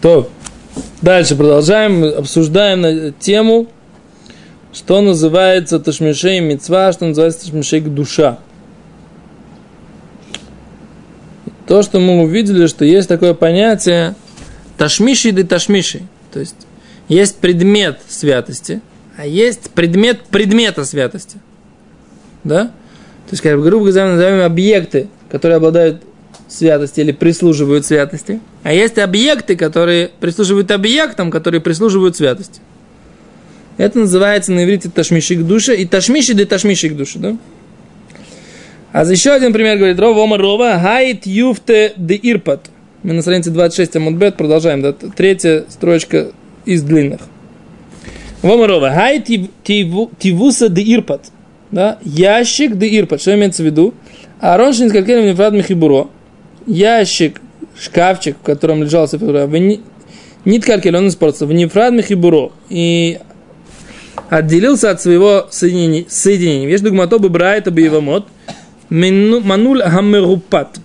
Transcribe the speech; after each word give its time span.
То, 0.00 0.30
дальше 1.02 1.36
продолжаем, 1.36 2.04
обсуждаем 2.04 3.14
тему, 3.14 3.66
что 4.72 5.00
называется 5.00 5.80
ташмишей 5.80 6.40
мецва, 6.40 6.92
что 6.92 7.06
называется 7.06 7.46
ташмишей 7.46 7.80
душа. 7.80 8.38
То, 11.66 11.82
что 11.82 11.98
мы 11.98 12.22
увидели, 12.22 12.66
что 12.66 12.84
есть 12.84 13.08
такое 13.08 13.34
понятие 13.34 14.14
ташмиши 14.76 15.30
и 15.30 15.42
ташмиши. 15.42 16.02
То 16.32 16.40
есть 16.40 16.56
есть 17.08 17.38
предмет 17.38 18.00
святости, 18.08 18.82
а 19.16 19.26
есть 19.26 19.70
предмет 19.70 20.24
предмета 20.24 20.84
святости. 20.84 21.38
Да? 22.44 22.66
То 22.66 23.32
есть, 23.32 23.42
как 23.42 23.60
грубо 23.60 23.86
говоря, 23.86 24.12
назовем 24.12 24.44
объекты, 24.44 25.08
которые 25.30 25.56
обладают 25.56 26.02
святости 26.48 27.00
или 27.00 27.12
прислуживают 27.12 27.84
святости. 27.86 28.40
А 28.62 28.72
есть 28.72 28.98
объекты, 28.98 29.56
которые 29.56 30.10
прислуживают 30.20 30.70
объектам, 30.70 31.30
которые 31.30 31.60
прислуживают 31.60 32.16
святости. 32.16 32.60
Это 33.76 33.98
называется 33.98 34.52
на 34.52 34.64
иврите 34.64 34.88
ташмишик 34.88 35.42
душа 35.42 35.74
и 35.74 35.84
ташмиши 35.84 36.34
де 36.34 36.46
ташмишик 36.46 36.96
душа, 36.96 37.18
да? 37.18 37.36
А 38.92 39.04
за 39.04 39.12
еще 39.12 39.32
один 39.32 39.52
пример 39.52 39.76
говорит 39.76 39.98
Рова 40.00 40.24
Омар 40.24 40.40
Рова 40.40 40.78
Хайт 40.80 41.26
юфте 41.26 41.92
де 41.96 42.18
ирпат. 42.22 42.70
Мы 43.02 43.12
на 43.12 43.20
странице 43.20 43.50
26 43.50 43.96
Амудбет 43.96 44.36
продолжаем, 44.36 44.80
да? 44.80 44.92
Третья 44.92 45.64
строчка 45.68 46.32
из 46.64 46.82
длинных. 46.82 47.20
Омар 48.42 48.70
Рова 48.70 48.90
Хайт 48.90 49.26
тивуса 49.64 50.68
де 50.70 50.82
ирпат. 50.82 51.26
Да? 51.70 51.98
Ящик 52.02 52.76
де 52.76 52.98
ирпат. 52.98 53.20
Что 53.20 53.34
имеется 53.34 53.62
в 53.62 53.66
виду? 53.66 53.92
Арон 54.40 54.72
Шинскалькелем 54.72 55.26
Нефрад 55.26 55.52
Мехибуро 55.52 56.08
ящик, 56.66 57.40
шкафчик, 57.78 58.36
в 58.38 58.42
котором 58.42 58.82
лежал 58.82 59.08
Сефер 59.08 59.48
Нит 60.46 60.64
Калькель, 60.64 60.96
он 60.96 61.08
испортился 61.08 61.46
в 61.46 61.52
Нефрад 61.52 61.92
Мехибуро 61.92 62.52
и 62.68 63.18
отделился 64.30 64.90
от 64.90 65.02
своего 65.02 65.48
соединения. 65.50 66.04
соединения. 66.08 66.68
Вещь 66.68 66.80
дугмато 66.80 67.18
бы 67.18 67.28
брайта. 67.28 67.72
Мануль 68.88 69.82
хамерупат. 69.82 70.78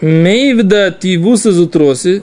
Мейвда 0.00 0.90
тивуса 0.90 1.52
зутроси. 1.52 2.22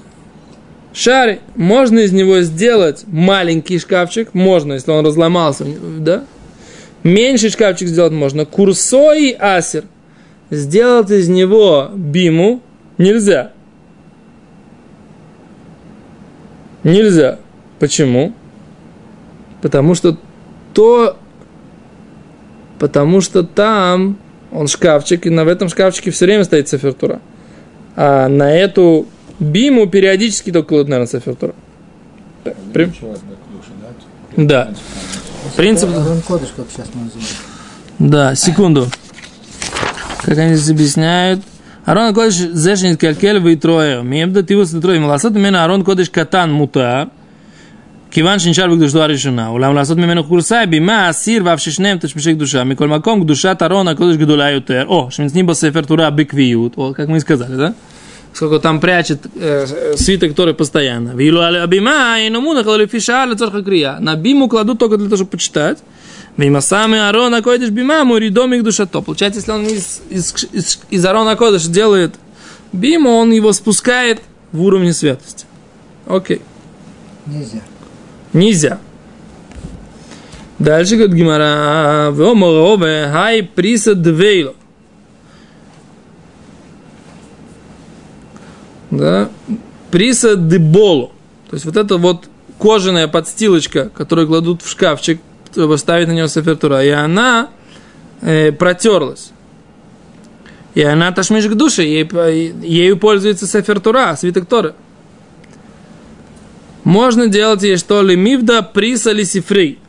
Шари. 0.92 1.42
Можно 1.56 2.00
из 2.00 2.12
него 2.12 2.42
сделать 2.42 3.04
маленький 3.06 3.78
шкафчик. 3.78 4.34
Можно, 4.34 4.74
если 4.74 4.90
он 4.90 5.06
разломался. 5.06 5.66
Да? 6.00 6.24
Меньший 7.08 7.52
шкафчик 7.52 7.88
сделать 7.88 8.12
можно. 8.12 8.46
Курсой 8.46 9.32
асер. 9.32 9.86
Сделать 10.50 11.10
из 11.10 11.30
него 11.30 11.90
биму 11.96 12.62
нельзя. 12.98 13.54
Нельзя. 16.84 17.40
Почему? 17.80 18.34
Потому 19.62 19.96
что 19.96 20.18
то, 20.74 21.18
потому 22.78 23.22
что 23.22 23.44
там 23.44 24.18
он 24.52 24.68
шкафчик, 24.68 25.28
и 25.28 25.30
на 25.30 25.46
в 25.46 25.48
этом 25.48 25.70
шкафчике 25.70 26.12
все 26.12 26.26
время 26.26 26.44
стоит 26.44 26.68
цифертура. 26.68 27.22
А 27.96 28.28
на 28.28 28.54
эту 28.54 29.06
биму 29.40 29.88
периодически 29.88 30.52
только 30.52 30.68
кладут, 30.68 30.90
наверное, 30.90 31.08
цифертура. 31.08 31.56
При... 32.74 32.92
Да. 34.36 34.74
Принцип... 35.57 35.91
Арон 35.91 36.21
Кодыш, 36.23 36.51
как 36.57 36.67
сейчас 36.71 36.89
мы 36.95 37.05
называем. 37.05 37.29
Да, 37.99 38.35
секунду. 38.35 38.89
Как 40.23 40.39
они 40.39 40.55
здесь 40.55 40.71
объясняют. 40.71 41.43
Арон 41.85 42.15
Кодыш 42.15 42.35
зешнит 42.35 43.01
калькель 43.01 43.39
вы 43.39 43.57
трое. 43.57 44.03
Мемда 44.03 44.43
ты 44.43 44.57
вас 44.57 44.71
трое. 44.71 45.01
Маласот 45.01 45.35
мена 45.35 45.65
Арон 45.65 45.85
Кодыш 45.85 46.11
катан 46.11 46.53
мута. 46.53 47.11
כיוון 48.13 48.39
שנשאר 48.39 48.69
בקדושתו 48.71 49.03
הראשונה, 49.03 49.49
אולם 49.49 49.75
לעשות 49.75 49.99
ממנו 49.99 50.25
קורסאי 50.25 50.67
בימה 50.67 51.11
אסיר 51.11 51.43
ואף 51.45 51.61
ששניהם 51.61 51.99
תשמשי 52.01 52.35
קדושה, 52.35 52.65
מכל 52.65 52.89
מקום 52.89 53.25
קדושת 53.25 53.59
ארון 53.63 53.89
הקודש 53.89 54.17
גדולה 54.17 54.51
יותר, 54.51 54.85
או 54.87 55.07
שנמצאים 55.11 55.47
בו 55.47 55.55
ספר 55.55 55.81
תורה 55.81 56.11
בקביעות, 56.11 56.77
או 56.77 56.93
как 56.95 57.09
мы 57.09 57.21
сказали, 57.21 57.57
да? 57.57 57.73
Сколько 58.38 58.60
там 58.60 58.80
прячет 58.80 59.22
э, 59.34 59.96
свиток 59.98 60.36
Торы 60.36 60.54
постоянно. 60.54 61.16
Вилу 61.16 61.42
абима 61.42 62.20
и 62.20 62.30
номуна 62.30 62.64
кладу 62.64 62.86
фиша 62.86 63.26
лецорха 63.26 63.64
крия. 63.64 63.98
На 64.00 64.16
биму 64.16 64.48
кладут 64.48 64.78
только 64.78 64.98
для 64.98 65.08
того, 65.08 65.18
чтобы 65.18 65.32
почитать. 65.32 65.80
Мимо 66.38 66.62
сами 66.62 67.00
Арона 67.00 67.42
Койдыш 67.42 67.72
бимаму 67.72 68.18
ридомик 68.18 68.62
душато. 68.62 69.02
Получается, 69.02 69.40
если 69.40 69.52
он 69.52 69.66
из, 69.66 70.02
из, 70.12 70.36
из, 70.52 70.80
из 70.92 71.06
Арона 71.08 71.36
Койдыш 71.36 71.64
делает 71.64 72.14
биму, 72.74 73.10
он 73.10 73.32
его 73.32 73.52
спускает 73.54 74.22
в 74.52 74.62
уровне 74.62 74.94
святости. 74.94 75.48
Окей. 76.06 76.42
Нельзя. 77.26 77.62
Нельзя. 78.34 78.80
Дальше 80.60 80.98
говорит 80.98 81.16
Гимара, 81.16 82.12
Воморове, 82.12 83.10
хай 83.12 83.42
приса 83.42 83.96
двейло. 83.96 84.54
Да? 88.92 89.30
Приса 89.92 90.36
деболо. 90.36 91.12
То 91.50 91.56
есть 91.56 91.66
вот 91.66 91.78
это 91.78 91.98
вот 91.98 92.28
кожаная 92.60 93.08
подстилочка, 93.08 93.90
которую 93.90 94.28
кладут 94.28 94.62
в 94.62 94.70
шкафчик, 94.70 95.20
чтобы 95.52 95.78
ставить 95.78 96.08
на 96.08 96.12
нее 96.12 96.28
сафертура, 96.28 96.84
и 96.84 96.90
она 96.90 97.50
э, 98.22 98.52
протерлась. 98.52 99.32
И 100.76 100.82
она 100.84 101.12
ташмиш 101.12 101.48
к 101.48 101.56
душе, 101.56 101.84
ей, 101.84 102.08
ею 102.62 102.98
пользуется 102.98 103.48
сафертура, 103.48 104.16
свиток 104.16 104.46
Торы. 104.46 104.76
Можно 106.84 107.28
делать 107.28 107.64
ей 107.64 107.78
что 107.78 108.02
ли 108.02 108.16
мивда 108.16 108.62
приса 108.62 109.12
ли 109.12 109.26
сифри. 109.26 109.80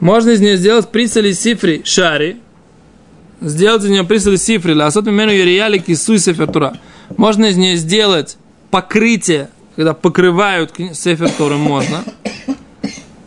Можно 0.00 0.30
из 0.30 0.40
нее 0.40 0.56
сделать 0.56 0.88
приса 0.88 1.20
ли 1.20 1.32
сифри 1.32 1.82
шари. 1.84 2.38
Сделать 3.40 3.82
из 3.84 3.90
нее 3.90 4.04
приса 4.04 4.30
ли 4.30 4.36
сифри. 4.36 4.74
Ласот 4.74 5.06
мимену 5.06 5.32
юрияли 5.32 5.78
кисуй 5.78 6.18
сефертура. 6.18 6.78
Можно 7.16 7.46
из 7.46 7.56
нее 7.56 7.76
сделать 7.76 8.36
покрытие, 8.70 9.48
когда 9.76 9.94
покрывают 9.94 10.72
сефер 10.92 11.30
Торы, 11.30 11.56
можно. 11.56 12.04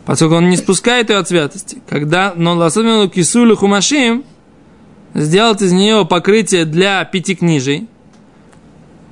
Поскольку 0.06 0.36
он 0.36 0.50
не 0.50 0.56
спускает 0.56 1.10
ее 1.10 1.16
от 1.16 1.28
святости. 1.28 1.78
Когда, 1.88 2.32
но 2.36 2.54
ласот 2.54 2.84
мимену 2.84 3.08
кисуй 3.08 3.46
ли 3.46 3.56
хумашим, 3.56 4.24
сделать 5.14 5.62
из 5.62 5.72
нее 5.72 6.06
покрытие 6.06 6.64
для 6.64 7.04
пяти 7.04 7.34
книжей. 7.34 7.88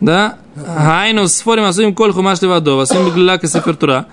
Да? 0.00 0.38
Гайну 0.54 1.26
сфорим 1.28 1.64
асуим 1.64 1.94
коль 1.94 2.12
хумаш 2.12 2.42
левадов, 2.42 2.80
асуим 2.80 3.06
беглилака 3.06 3.48
сефертура. 3.48 4.06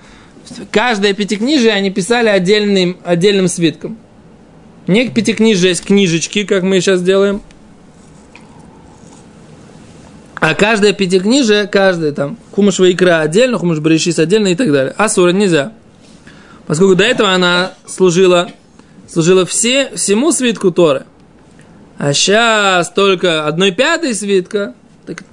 Каждое 0.71 1.13
пятикнижие 1.13 1.73
они 1.73 1.91
писали 1.91 2.29
отдельным, 2.29 2.97
отдельным 3.03 3.47
свитком. 3.47 3.97
Не 4.89 5.07
пятикнижие 5.07 5.69
есть 5.69 5.85
книжечки, 5.85 6.45
как 6.45 6.63
мы 6.63 6.81
сейчас 6.81 7.03
делаем. 7.03 7.43
А 10.33 10.55
каждое 10.55 10.93
пятикнижие, 10.93 11.67
каждое 11.67 12.11
там, 12.11 12.37
хумаш 12.53 12.79
икра 12.79 13.21
отдельно, 13.21 13.59
хумаш 13.59 13.77
брешис 13.77 14.17
отдельно 14.17 14.47
и 14.47 14.55
так 14.55 14.71
далее. 14.71 14.95
А 14.97 15.07
сура 15.07 15.29
нельзя. 15.29 15.73
Поскольку 16.65 16.95
до 16.95 17.03
этого 17.03 17.29
она 17.29 17.73
служила, 17.85 18.49
служила 19.07 19.45
все, 19.45 19.91
всему 19.93 20.31
свитку 20.31 20.71
Торы. 20.71 21.05
А 21.99 22.11
сейчас 22.11 22.89
только 22.89 23.45
одной 23.45 23.71
пятой 23.71 24.15
свитка, 24.15 24.73
так, 25.05 25.23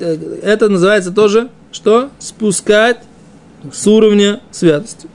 это 0.43 0.69
называется 0.69 1.13
тоже, 1.13 1.49
что? 1.73 2.11
Спускать 2.19 2.99
с 3.73 3.87
уровня 3.87 4.43
святости. 4.51 5.09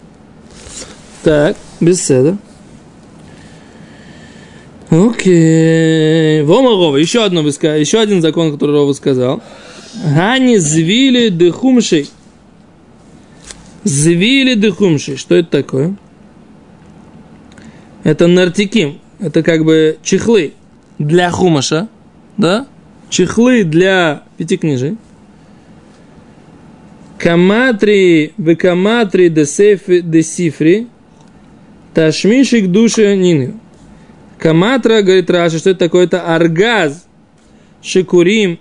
Так, 1.21 1.55
беседа. 1.79 2.39
Окей. 4.91 6.43
Вома 6.43 6.71
Рова. 6.71 6.97
Еще, 6.97 7.23
одно 7.23 7.39
еще 7.39 7.99
один 8.01 8.21
закон, 8.21 8.51
который 8.51 8.75
Рова 8.75 8.91
сказал. 8.91 9.41
Гани 10.05 10.57
звили 10.57 11.29
дыхумшей. 11.29 12.09
Звили 13.85 14.55
дыхумшей. 14.55 15.15
Что 15.15 15.35
это 15.35 15.49
такое? 15.49 15.95
Это 18.03 18.27
нартиким. 18.27 18.99
Это 19.19 19.43
как 19.43 19.63
бы 19.63 19.97
чехлы 20.03 20.53
для 20.99 21.31
хумаша. 21.31 21.87
Да? 22.35 22.67
Чехлы 23.09 23.63
для 23.63 24.23
пятикнижей. 24.37 24.97
Каматри, 27.17 28.33
векаматри 28.37 29.29
де 29.29 29.45
сифри, 29.45 30.87
ташмишик 31.93 32.67
душа 32.67 33.15
нины. 33.15 33.60
Каматра, 34.41 35.03
говорит 35.03 35.29
Раши, 35.29 35.59
что 35.59 35.69
это 35.69 35.79
такое-то 35.81 36.21
аргаз. 36.35 37.05
Шикурим 37.83 38.57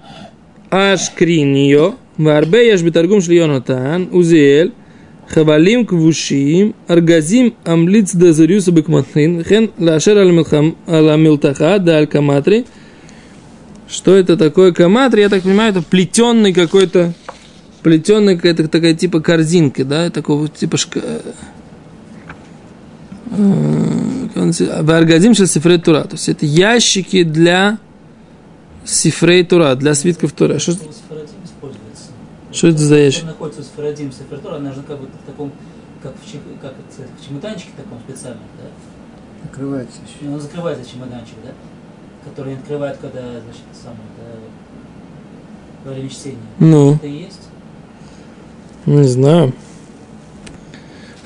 ашкриньо. 0.69 1.97
Варбе 2.19 2.69
яшбитаргум 2.69 3.23
шлионатан. 3.23 4.11
Узель. 4.13 4.75
Хавалим 5.27 5.87
квушим. 5.87 6.75
Аргазим 6.87 7.55
амлиц 7.65 8.13
дазарюса 8.13 8.73
бекматлин. 8.73 9.43
Хен 9.43 9.71
лашер 9.79 10.19
аламилтаха 10.19 11.79
да 11.79 11.97
аль 11.97 12.07
каматри. 12.07 12.67
Что 13.89 14.15
это 14.15 14.37
такое 14.37 14.73
каматри? 14.73 15.23
Я 15.23 15.31
так 15.31 15.45
понимаю, 15.45 15.71
это 15.71 15.83
плетенный 15.83 16.53
какой-то 16.53 17.15
плетеная 17.83 18.37
какая-то 18.37 18.69
такая 18.69 18.95
типа 18.95 19.21
корзинка, 19.21 19.85
да, 19.85 20.11
такого 20.11 20.47
типа 20.49 20.77
шка... 20.77 21.01
Варгадим 23.31 25.35
шел 25.35 25.47
сифрей 25.47 25.79
тура. 25.79 26.03
То 26.03 26.13
есть 26.13 26.29
это 26.29 26.47
ящики 26.47 27.23
для 27.23 27.79
сифрей 28.85 29.45
тура, 29.45 29.75
для 29.77 29.95
свитков 29.95 30.33
тура. 30.33 30.59
Что, 30.59 30.73
это 32.67 32.79
за 32.79 32.97
ящик? 32.97 33.23
Он 33.23 33.29
находится 33.29 33.63
в 33.63 33.65
сфарадим, 33.65 34.11
сефертура, 34.11 34.57
она 34.57 34.73
же 34.73 34.83
как 34.83 34.99
бы 34.99 35.07
в 35.07 35.27
таком, 35.27 35.53
как 36.03 36.13
в, 36.21 36.31
чем- 36.31 36.41
как 36.61 36.75
в 36.75 37.29
чемоданчике 37.29 37.71
таком 37.77 38.01
специальном, 38.01 38.43
да? 38.61 38.69
Накрывается 39.45 39.99
еще. 40.03 40.29
И 40.29 40.35
он 40.35 40.41
закрывается 40.41 40.91
чемоданчик, 40.91 41.37
да? 41.45 41.53
Который 42.29 42.55
открывает, 42.55 42.99
когда, 43.01 43.21
значит, 43.21 43.63
самое, 43.81 44.01
да, 44.19 45.89
во 45.89 45.95
время 45.95 46.09
чтения. 46.11 46.39
Ну, 46.59 46.95
Это 46.95 47.07
и 47.07 47.13
есть? 47.23 47.43
не 48.87 49.07
знаю. 49.07 49.53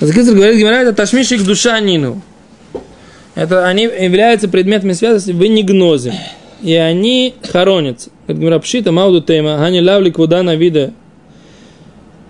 Азакицер 0.01 0.35
говорит, 0.35 0.59
Гимара, 0.59 0.77
это 0.77 0.93
ташмишик 0.93 1.43
душа 1.45 1.79
нину. 1.81 2.23
Это 3.35 3.67
они 3.67 3.85
являются 3.85 4.49
предметами 4.49 4.93
святости 4.93 5.33
в 5.33 5.41
негнозе. 5.41 6.15
И 6.63 6.75
они 6.75 7.35
хоронятся. 7.43 8.11
Говорит 8.27 8.43
Гимара, 8.43 8.59
пшита 8.59 8.93
мауду 8.93 9.21
тема, 9.21 9.59
хани 9.59 9.81
лавли 9.81 10.11
квудана 10.11 10.57
вида. 10.57 10.93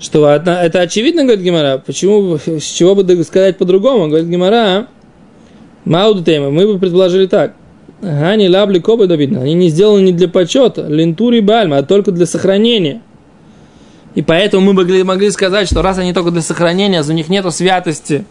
Что 0.00 0.28
это, 0.28 0.80
очевидно, 0.80 1.24
говорит 1.24 1.44
Гимара. 1.44 1.82
Почему, 1.84 2.36
с 2.36 2.64
чего 2.64 2.94
бы 2.94 3.24
сказать 3.24 3.56
по-другому? 3.58 4.08
Говорит 4.08 4.28
Гимара, 4.28 4.88
мауду 5.84 6.22
тема, 6.22 6.50
мы 6.50 6.66
бы 6.66 6.78
предположили 6.78 7.26
так. 7.26 7.54
Гани 8.02 8.48
лавли 8.48 8.80
кобы 8.80 9.06
видно. 9.16 9.42
Они 9.42 9.54
не 9.54 9.68
сделаны 9.70 10.02
не 10.02 10.12
для 10.12 10.28
почета, 10.28 10.86
лентури 10.88 11.40
бальма, 11.40 11.78
а 11.78 11.82
только 11.82 12.12
для 12.12 12.26
сохранения. 12.26 13.00
И 14.14 14.22
поэтому 14.22 14.66
мы 14.66 14.72
могли, 14.72 15.02
могли 15.02 15.30
сказать, 15.30 15.68
что 15.68 15.82
раз 15.82 15.98
они 15.98 16.12
только 16.12 16.30
для 16.30 16.42
сохранения, 16.42 17.02
у 17.02 17.12
них 17.12 17.28
нет 17.28 17.52
святости, 17.52 18.24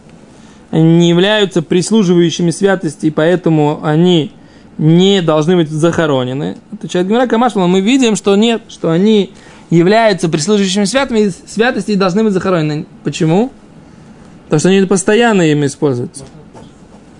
они 0.70 0.98
не 0.98 1.08
являются 1.10 1.62
прислуживающими 1.62 2.50
святости, 2.50 3.06
и 3.06 3.10
поэтому 3.10 3.80
они 3.82 4.32
не 4.78 5.22
должны 5.22 5.56
быть 5.56 5.70
захоронены. 5.70 6.56
Отвечает 6.72 7.06
Гимара 7.06 7.26
Камашмала, 7.26 7.66
мы 7.66 7.80
видим, 7.80 8.16
что 8.16 8.34
нет, 8.34 8.62
что 8.68 8.90
они 8.90 9.32
являются 9.70 10.28
прислуживающими 10.28 10.84
святыми, 10.84 11.32
святости 11.46 11.92
и 11.92 11.96
должны 11.96 12.24
быть 12.24 12.32
захоронены. 12.32 12.86
Почему? 13.04 13.52
Потому 14.44 14.60
что 14.60 14.68
они 14.70 14.86
постоянно 14.86 15.42
ими 15.42 15.66
используются. 15.66 16.24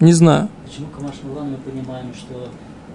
Не 0.01 0.13
знаю. 0.13 0.49
Почему 0.67 0.87
Камаш 0.89 1.15
Мулам 1.23 1.53
мы 1.53 1.57
понимаем, 1.59 2.13
что 2.15 2.49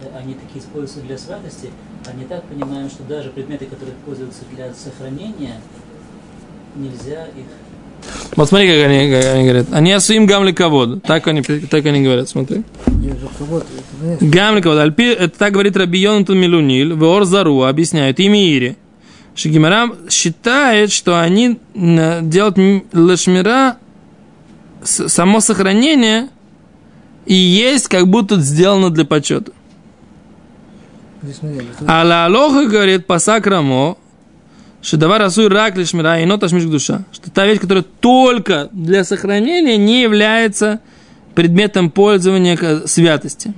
э, 0.03 0.17
они 0.17 0.33
такие 0.33 0.63
используются 0.63 1.01
для 1.01 1.17
святости, 1.17 1.69
а 2.09 2.17
не 2.17 2.25
так 2.25 2.43
понимаем, 2.43 2.89
что 2.89 3.03
даже 3.03 3.29
предметы, 3.29 3.65
которые 3.65 3.95
используются 3.95 4.41
для 4.55 4.73
сохранения, 4.73 5.55
нельзя 6.75 7.25
их... 7.27 7.45
Вот 8.35 8.47
смотри, 8.47 8.67
как 8.67 8.89
они, 8.89 9.11
как 9.11 9.25
они 9.35 9.43
говорят. 9.43 9.67
Они 9.71 9.91
асуим 9.91 10.25
гамли 10.25 10.53
кавод. 10.53 11.03
Так 11.03 11.27
они, 11.27 11.41
так 11.41 11.85
они 11.85 12.01
говорят, 12.01 12.29
смотри. 12.29 12.63
Знаешь, 12.85 14.19
Гамликов, 14.21 14.77
Альпи, 14.77 15.03
это 15.03 15.37
так 15.37 15.53
говорит 15.53 15.75
Раби 15.75 15.99
Йонатан 15.99 16.37
Милуниль, 16.37 16.93
Вор 16.93 17.25
Зару, 17.25 17.63
объясняют, 17.63 18.19
и 18.19 18.29
Миири. 18.29 18.77
Шигимарам 19.35 20.09
считает, 20.09 20.91
что 20.91 21.19
они 21.21 21.59
м, 21.75 22.29
делают 22.29 22.57
лешмира, 22.93 23.77
само 24.83 25.41
сохранение, 25.41 26.29
и 27.25 27.35
есть 27.35 27.87
как 27.87 28.07
будто 28.07 28.39
сделано 28.39 28.89
для 28.89 29.05
почета. 29.05 29.51
А 31.87 32.03
ла 32.03 32.25
алоха 32.25 32.65
говорит 32.65 33.05
пасак 33.05 33.47
рамо, 33.47 33.97
что 34.81 34.97
давай 34.97 35.19
расуй 35.19 35.47
рак 35.47 35.75
лишмира 35.75 36.19
и 36.19 36.25
нота 36.25 36.47
шмиш 36.47 36.63
душа. 36.63 37.03
Что 37.11 37.29
та 37.29 37.45
вещь, 37.45 37.59
которая 37.59 37.83
только 37.99 38.69
для 38.71 39.03
сохранения, 39.03 39.77
не 39.77 40.01
является 40.01 40.79
предметом 41.35 41.91
пользования 41.91 42.57
святости. 42.85 43.53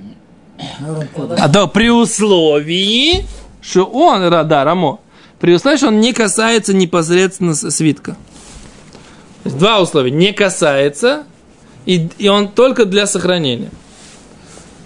А 1.38 1.48
да, 1.48 1.66
при 1.66 1.90
условии, 1.90 3.24
что 3.60 3.84
он, 3.84 4.28
да, 4.30 4.64
Рамо, 4.64 5.00
при 5.40 5.54
условии, 5.54 5.76
что 5.76 5.88
он 5.88 6.00
не 6.00 6.12
касается 6.12 6.74
непосредственно 6.74 7.54
свитка. 7.54 8.16
То 9.42 9.48
есть 9.48 9.58
два 9.58 9.80
условия. 9.80 10.12
Не 10.12 10.32
касается, 10.32 11.24
и, 11.84 12.08
и 12.18 12.28
он 12.28 12.48
только 12.48 12.84
для 12.84 13.06
сохранения. 13.06 13.70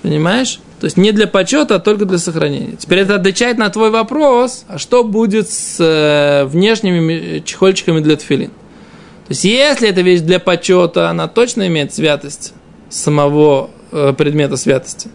Понимаешь? 0.02 0.60
То 0.80 0.84
есть 0.84 0.96
не 0.96 1.12
для 1.12 1.26
почета, 1.26 1.76
а 1.76 1.78
только 1.78 2.04
для 2.04 2.18
сохранения. 2.18 2.76
Теперь 2.76 2.98
это 2.98 3.14
отвечает 3.14 3.56
на 3.56 3.70
твой 3.70 3.90
вопрос, 3.90 4.64
а 4.68 4.78
что 4.78 5.04
будет 5.04 5.48
с 5.50 5.76
э, 5.80 6.44
внешними 6.44 6.98
ми- 6.98 7.42
чехольчиками 7.44 8.00
для 8.00 8.16
тфилин? 8.16 8.50
То 8.50 9.30
есть 9.30 9.44
если 9.44 9.88
эта 9.88 10.02
вещь 10.02 10.20
для 10.20 10.38
почета, 10.38 11.08
она 11.08 11.28
точно 11.28 11.66
имеет 11.66 11.94
святость 11.94 12.52
самого 12.90 13.70
э, 13.90 14.12
предмета 14.16 14.56
святости. 14.56 15.08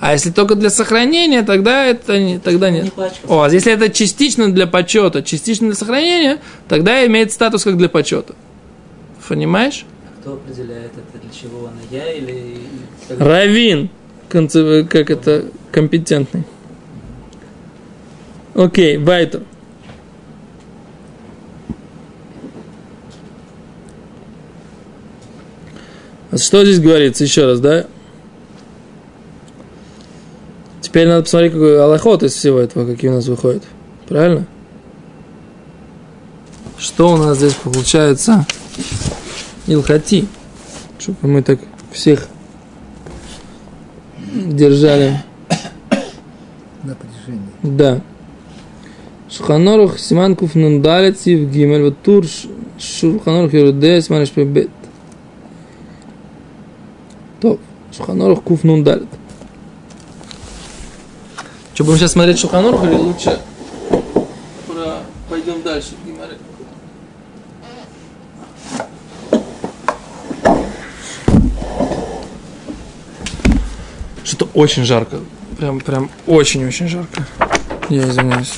А 0.00 0.14
если 0.14 0.32
только 0.32 0.56
для 0.56 0.68
сохранения, 0.68 1.44
тогда 1.44 1.86
это 1.86 2.18
не, 2.18 2.40
тогда 2.40 2.70
Не 2.70 2.80
нет. 2.80 2.92
О, 3.28 3.42
а 3.42 3.48
если 3.48 3.72
это 3.72 3.88
частично 3.88 4.52
для 4.52 4.66
почета, 4.66 5.22
частично 5.22 5.68
для 5.68 5.76
сохранения, 5.76 6.40
тогда 6.66 7.06
имеет 7.06 7.30
статус 7.30 7.62
как 7.62 7.76
для 7.76 7.88
почета. 7.88 8.34
Понимаешь? 9.28 9.86
Кто 10.20 10.32
определяет 10.32 10.90
это, 10.90 11.22
для 11.22 11.30
чего 11.32 11.68
она? 11.68 11.78
Я 11.92 12.12
или... 12.12 12.56
Равин, 13.08 13.90
как 14.28 15.10
это, 15.10 15.44
компетентный. 15.70 16.44
Окей, 18.54 18.98
Вайтер. 18.98 19.42
А 26.30 26.38
Что 26.38 26.64
здесь 26.64 26.80
говорится? 26.80 27.24
Еще 27.24 27.44
раз, 27.46 27.60
да? 27.60 27.86
Теперь 30.80 31.06
надо 31.06 31.22
посмотреть, 31.22 31.52
какой 31.52 31.82
аллахот 31.82 32.22
из 32.22 32.32
всего 32.32 32.58
этого, 32.58 32.86
какие 32.86 33.10
у 33.10 33.14
нас 33.14 33.26
выходят. 33.26 33.62
Правильно? 34.08 34.46
Что 36.78 37.12
у 37.12 37.16
нас 37.16 37.38
здесь 37.38 37.54
получается? 37.54 38.46
Илхати. 39.66 40.26
Чтобы 40.98 41.28
мы 41.28 41.42
так 41.42 41.60
всех 41.92 42.28
держали. 44.32 45.22
напряжение. 46.82 47.48
Да. 47.62 48.00
Шуханорух 49.30 49.98
Симан 49.98 50.36
Куф 50.36 50.54
Нундалет 50.54 51.18
Сив 51.18 51.50
Гимель 51.50 51.84
вот 51.84 51.98
Тур 52.02 52.24
Шуханорух 52.78 53.52
Юрде 53.52 54.00
Симан 54.02 54.26
Бет. 54.52 54.70
Топ. 57.40 57.60
Шуханорух 57.96 58.42
Куф 58.42 58.64
Нундалет. 58.64 59.08
Что, 61.74 61.84
будем 61.84 61.98
сейчас 61.98 62.12
смотреть 62.12 62.38
Шуханорух 62.38 62.84
или 62.84 62.94
лучше 62.94 63.38
пойдем 65.32 65.62
дальше? 65.62 65.92
в 66.02 66.06
Гемаре? 66.06 66.36
Что-то 74.24 74.41
очень 74.54 74.84
жарко. 74.84 75.18
Прям, 75.58 75.80
прям 75.80 76.10
очень-очень 76.26 76.88
жарко. 76.88 77.24
Я 77.88 78.08
извиняюсь. 78.08 78.54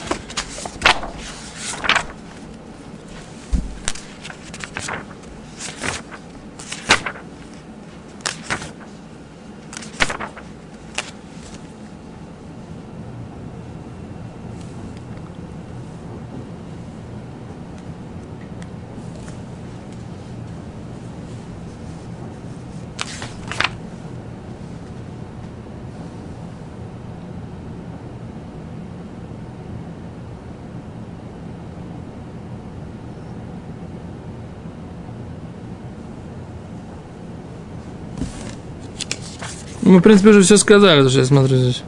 Мы, 39.94 40.00
в 40.00 40.02
принципе, 40.02 40.30
уже 40.30 40.42
все 40.42 40.56
сказали, 40.56 41.04
то, 41.04 41.08
что 41.08 41.20
я 41.20 41.24
смотрю 41.24 41.56
здесь. 41.56 41.84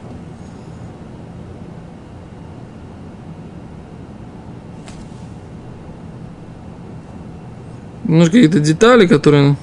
Может, 8.05 8.31
какие-то 8.31 8.61
детали, 8.61 9.07
которые... 9.07 9.57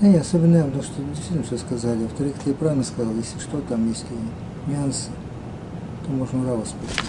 Не, 0.00 0.08
не, 0.08 0.16
особенно, 0.16 0.64
потому 0.64 0.82
что 0.82 0.92
действительно 1.02 1.42
все 1.42 1.58
сказали. 1.58 2.04
Во-вторых, 2.04 2.32
ты 2.42 2.54
правильно 2.54 2.84
сказал, 2.84 3.12
если 3.14 3.38
что, 3.38 3.60
там 3.68 3.86
есть 3.86 4.06
нюансы. 4.66 5.10
То 6.06 6.12
можно 6.12 6.42
Рава 6.42 6.64
спросить. 6.64 7.02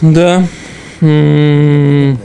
Да. 0.00 0.44
М, 1.00 2.18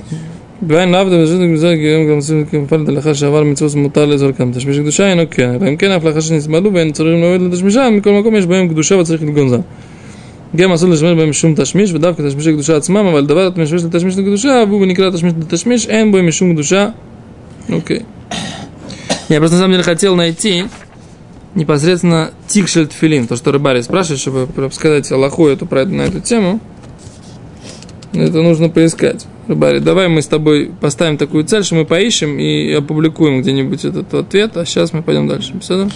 ואין 0.69 0.93
לאו 0.93 1.05
דווקא 1.05 1.23
בשביל 1.23 1.53
גזר 1.53 1.75
גרם 1.75 2.09
גם 2.09 2.15
עושים 2.15 2.45
כמפלת 2.45 2.89
הלכה 2.89 3.15
שעבר 3.15 3.45
מצווה 3.45 3.81
מותר 3.81 4.07
לאזורקם. 4.07 4.53
תשמיש 4.53 4.79
קדושה 4.79 5.11
אינו 5.11 5.23
כן, 5.31 5.51
אלא 5.51 5.69
אם 5.69 5.77
כן 5.77 5.91
אף 5.91 6.05
לאחר 6.05 6.21
שנסבלו 6.21 6.75
ואין 6.75 6.93
צריכים 6.93 7.21
להוריד 7.21 7.43
לתשמישם, 7.43 7.95
מכל 7.97 8.13
מקום 8.13 8.37
יש 8.37 8.47
בהם 8.47 8.69
קדושה 8.69 8.97
וצריך 8.97 9.23
לגונזם. 9.23 9.61
גם 10.57 10.73
אסור 10.73 10.91
לשמש 10.91 11.19
בהם 11.19 11.31
משום 11.31 11.55
תשמיש, 11.57 11.93
ודווקא 11.93 12.23
תשמישי 12.29 12.53
קדושה 12.53 12.77
עצמם, 12.77 13.07
אבל 13.07 13.27
דבר 13.27 13.47
התשמיש 13.47 13.85
לתשמיש 13.85 14.19
לקדושה, 14.19 14.65
והוא 14.69 14.87
נקרא 14.87 15.11
תשמיש 15.11 15.33
לתשמיש, 15.41 15.87
אין 15.87 16.13
בו 16.13 16.23
משום 16.23 16.53
קדושה. 16.53 16.89
Окей. 17.69 18.03
Я 19.29 19.39
просто 19.41 19.57
на 19.57 19.63
самом 19.63 19.73
деле 19.73 19.83
хотел 19.83 20.17
найти 20.17 20.67
непосредственно 21.55 22.33
тикшель 22.47 22.87
тфилин, 22.87 23.27
то, 23.27 23.37
что 23.37 23.53
Рыбари 23.53 23.81
спрашивает, 23.81 24.21
чтобы 24.21 24.49
сказать 24.71 25.11
Аллаху 25.11 25.47
эту, 25.47 25.67
про 25.67 25.83
это, 25.83 25.91
на 25.93 26.03
эту 26.03 26.21
тему. 26.21 26.61
Это 28.13 28.43
нужно 28.43 28.69
поискать. 28.69 29.27
Рыбари, 29.50 29.80
давай 29.80 30.08
мы 30.10 30.22
с 30.22 30.28
тобой 30.28 30.72
поставим 30.80 31.18
такую 31.18 31.44
цель, 31.44 31.64
что 31.64 31.74
мы 31.74 31.84
поищем 31.84 32.38
и 32.38 32.72
опубликуем 32.72 33.42
где-нибудь 33.42 33.84
этот 33.84 34.14
ответ, 34.14 34.56
а 34.56 34.64
сейчас 34.64 34.94
мы 34.94 35.02
пойдем 35.02 35.28
дальше. 35.28 35.56
Все? 35.60 35.90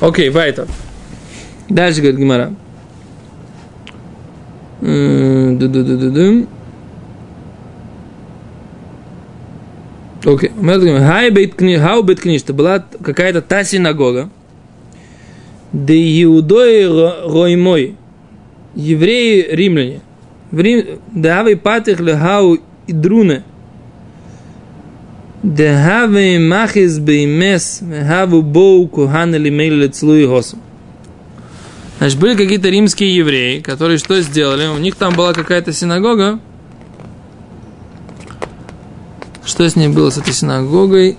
Окей, 0.00 0.30
Вайтер. 0.30 0.66
Дальше 1.68 2.00
говорит 2.00 2.18
Гимара. 2.18 2.54
Окей. 10.24 10.50
Хай 10.62 11.30
бейт 11.30 11.56
кни, 11.56 11.76
хау 11.76 12.02
бейт 12.02 12.20
книж. 12.20 12.40
Это 12.40 12.54
была 12.54 12.82
какая-то 13.02 13.42
та 13.42 13.64
синагога, 13.64 14.30
де 15.74 16.22
иудои 16.22 16.84
ро- 16.84 17.30
роймой, 17.30 17.96
евреи 18.74 19.46
римляне. 19.50 20.00
Да 20.52 21.44
патих 21.62 22.00
лехау 22.00 22.58
идруне. 22.86 23.44
Дехаве 25.42 26.38
махис 26.38 26.98
беймес, 26.98 27.80
хаву 28.06 28.42
боу 28.42 28.86
кухана 28.88 29.36
лимейл 29.36 29.74
лецлуи 29.74 30.26
госу. 30.26 30.58
Значит, 31.98 32.18
были 32.18 32.34
какие-то 32.34 32.68
римские 32.68 33.14
евреи, 33.14 33.60
которые 33.60 33.98
что 33.98 34.20
сделали? 34.20 34.66
У 34.66 34.78
них 34.78 34.96
там 34.96 35.14
была 35.14 35.32
какая-то 35.32 35.72
синагога. 35.72 36.40
Что 39.44 39.68
с 39.68 39.76
ней 39.76 39.88
было, 39.88 40.10
с 40.10 40.18
этой 40.18 40.32
синагогой? 40.32 41.16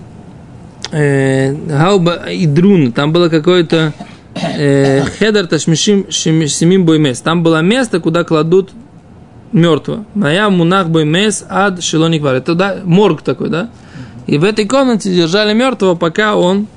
Э, 0.92 1.54
Гауба 1.54 2.30
и 2.32 2.46
Друн. 2.46 2.92
Там 2.92 3.12
было 3.12 3.30
какое-то 3.30 3.94
э, 4.36 5.04
хедер 5.20 5.48
ташмишим 5.48 6.08
шим- 6.10 6.48
семим 6.48 6.86
боймес. 6.86 7.22
Там 7.22 7.44
было 7.44 7.62
место, 7.62 8.00
куда 8.00 8.24
кладут 8.24 8.72
мертвого. 9.52 10.06
Моя 10.14 10.50
мунах 10.50 10.90
боймес 10.90 11.46
ад 11.50 11.84
шелоник 11.84 12.22
вар. 12.22 12.36
Это 12.36 12.56
да, 12.56 12.78
морг 12.84 13.22
такой, 13.22 13.50
да? 13.50 13.70
И 14.28 14.38
в 14.38 14.44
этой 14.44 14.66
комнате 14.66 15.14
держали 15.14 15.54
мертвого, 15.54 15.96
пока 15.96 16.36
он 16.36 16.68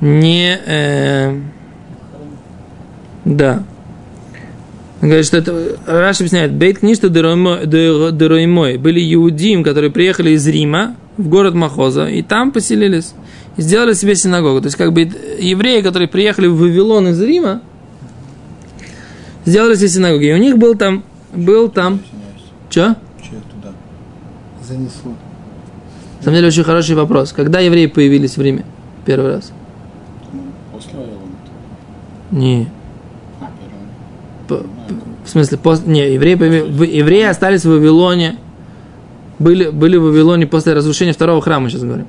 не... 0.00 0.58
э, 0.66 1.40
да. 3.24 3.62
Говорит, 5.00 5.26
что 5.26 5.38
это... 5.38 5.76
Раш 5.86 6.20
объясняет, 6.20 6.52
Бейт 6.52 6.78
книжта 6.78 7.08
Дероймой. 7.08 8.78
Были 8.78 9.14
иудеи, 9.14 9.62
которые 9.62 9.90
приехали 9.90 10.30
из 10.30 10.46
Рима 10.46 10.96
в 11.16 11.28
город 11.28 11.54
Махоза, 11.54 12.06
и 12.06 12.22
там 12.22 12.52
поселились. 12.52 13.14
И 13.56 13.62
сделали 13.62 13.94
себе 13.94 14.14
синагогу. 14.14 14.60
То 14.60 14.66
есть, 14.66 14.76
как 14.76 14.92
бы 14.92 15.00
евреи, 15.02 15.82
которые 15.82 16.08
приехали 16.08 16.46
в 16.46 16.56
Вавилон 16.56 17.08
из 17.08 17.20
Рима, 17.20 17.60
сделали 19.44 19.74
себе 19.74 19.88
синагоги. 19.88 20.26
И 20.26 20.32
у 20.32 20.38
них 20.38 20.58
был 20.58 20.76
там... 20.76 21.04
Был 21.32 21.68
там... 21.68 22.00
Че? 22.68 22.94
Че 23.22 23.30
туда? 23.54 23.72
Занесло. 24.62 25.12
На 26.18 26.24
самом 26.24 26.36
деле, 26.36 26.48
очень 26.48 26.64
хороший 26.64 26.94
вопрос. 26.94 27.32
Когда 27.32 27.58
евреи 27.60 27.86
появились 27.86 28.36
в 28.36 28.42
Риме? 28.42 28.64
Первый 29.04 29.32
раз? 29.32 29.52
Ну, 30.32 30.40
после 30.72 30.92
Вавилона. 30.98 31.16
Не. 32.30 32.68
А, 33.40 33.46
первый. 34.48 34.66
В 35.24 35.28
смысле, 35.28 35.58
пос- 35.62 35.86
не, 35.88 36.12
евреи, 36.14 36.34
появи- 36.36 36.64
в- 36.70 36.82
евреи 36.82 37.24
остались 37.24 37.64
в 37.64 37.68
Вавилоне, 37.70 38.36
были, 39.38 39.70
были 39.70 39.96
в 39.96 40.02
Вавилоне 40.04 40.46
после 40.46 40.72
разрушения 40.74 41.12
второго 41.12 41.40
храма, 41.42 41.68
сейчас 41.68 41.82
говорим. 41.82 42.06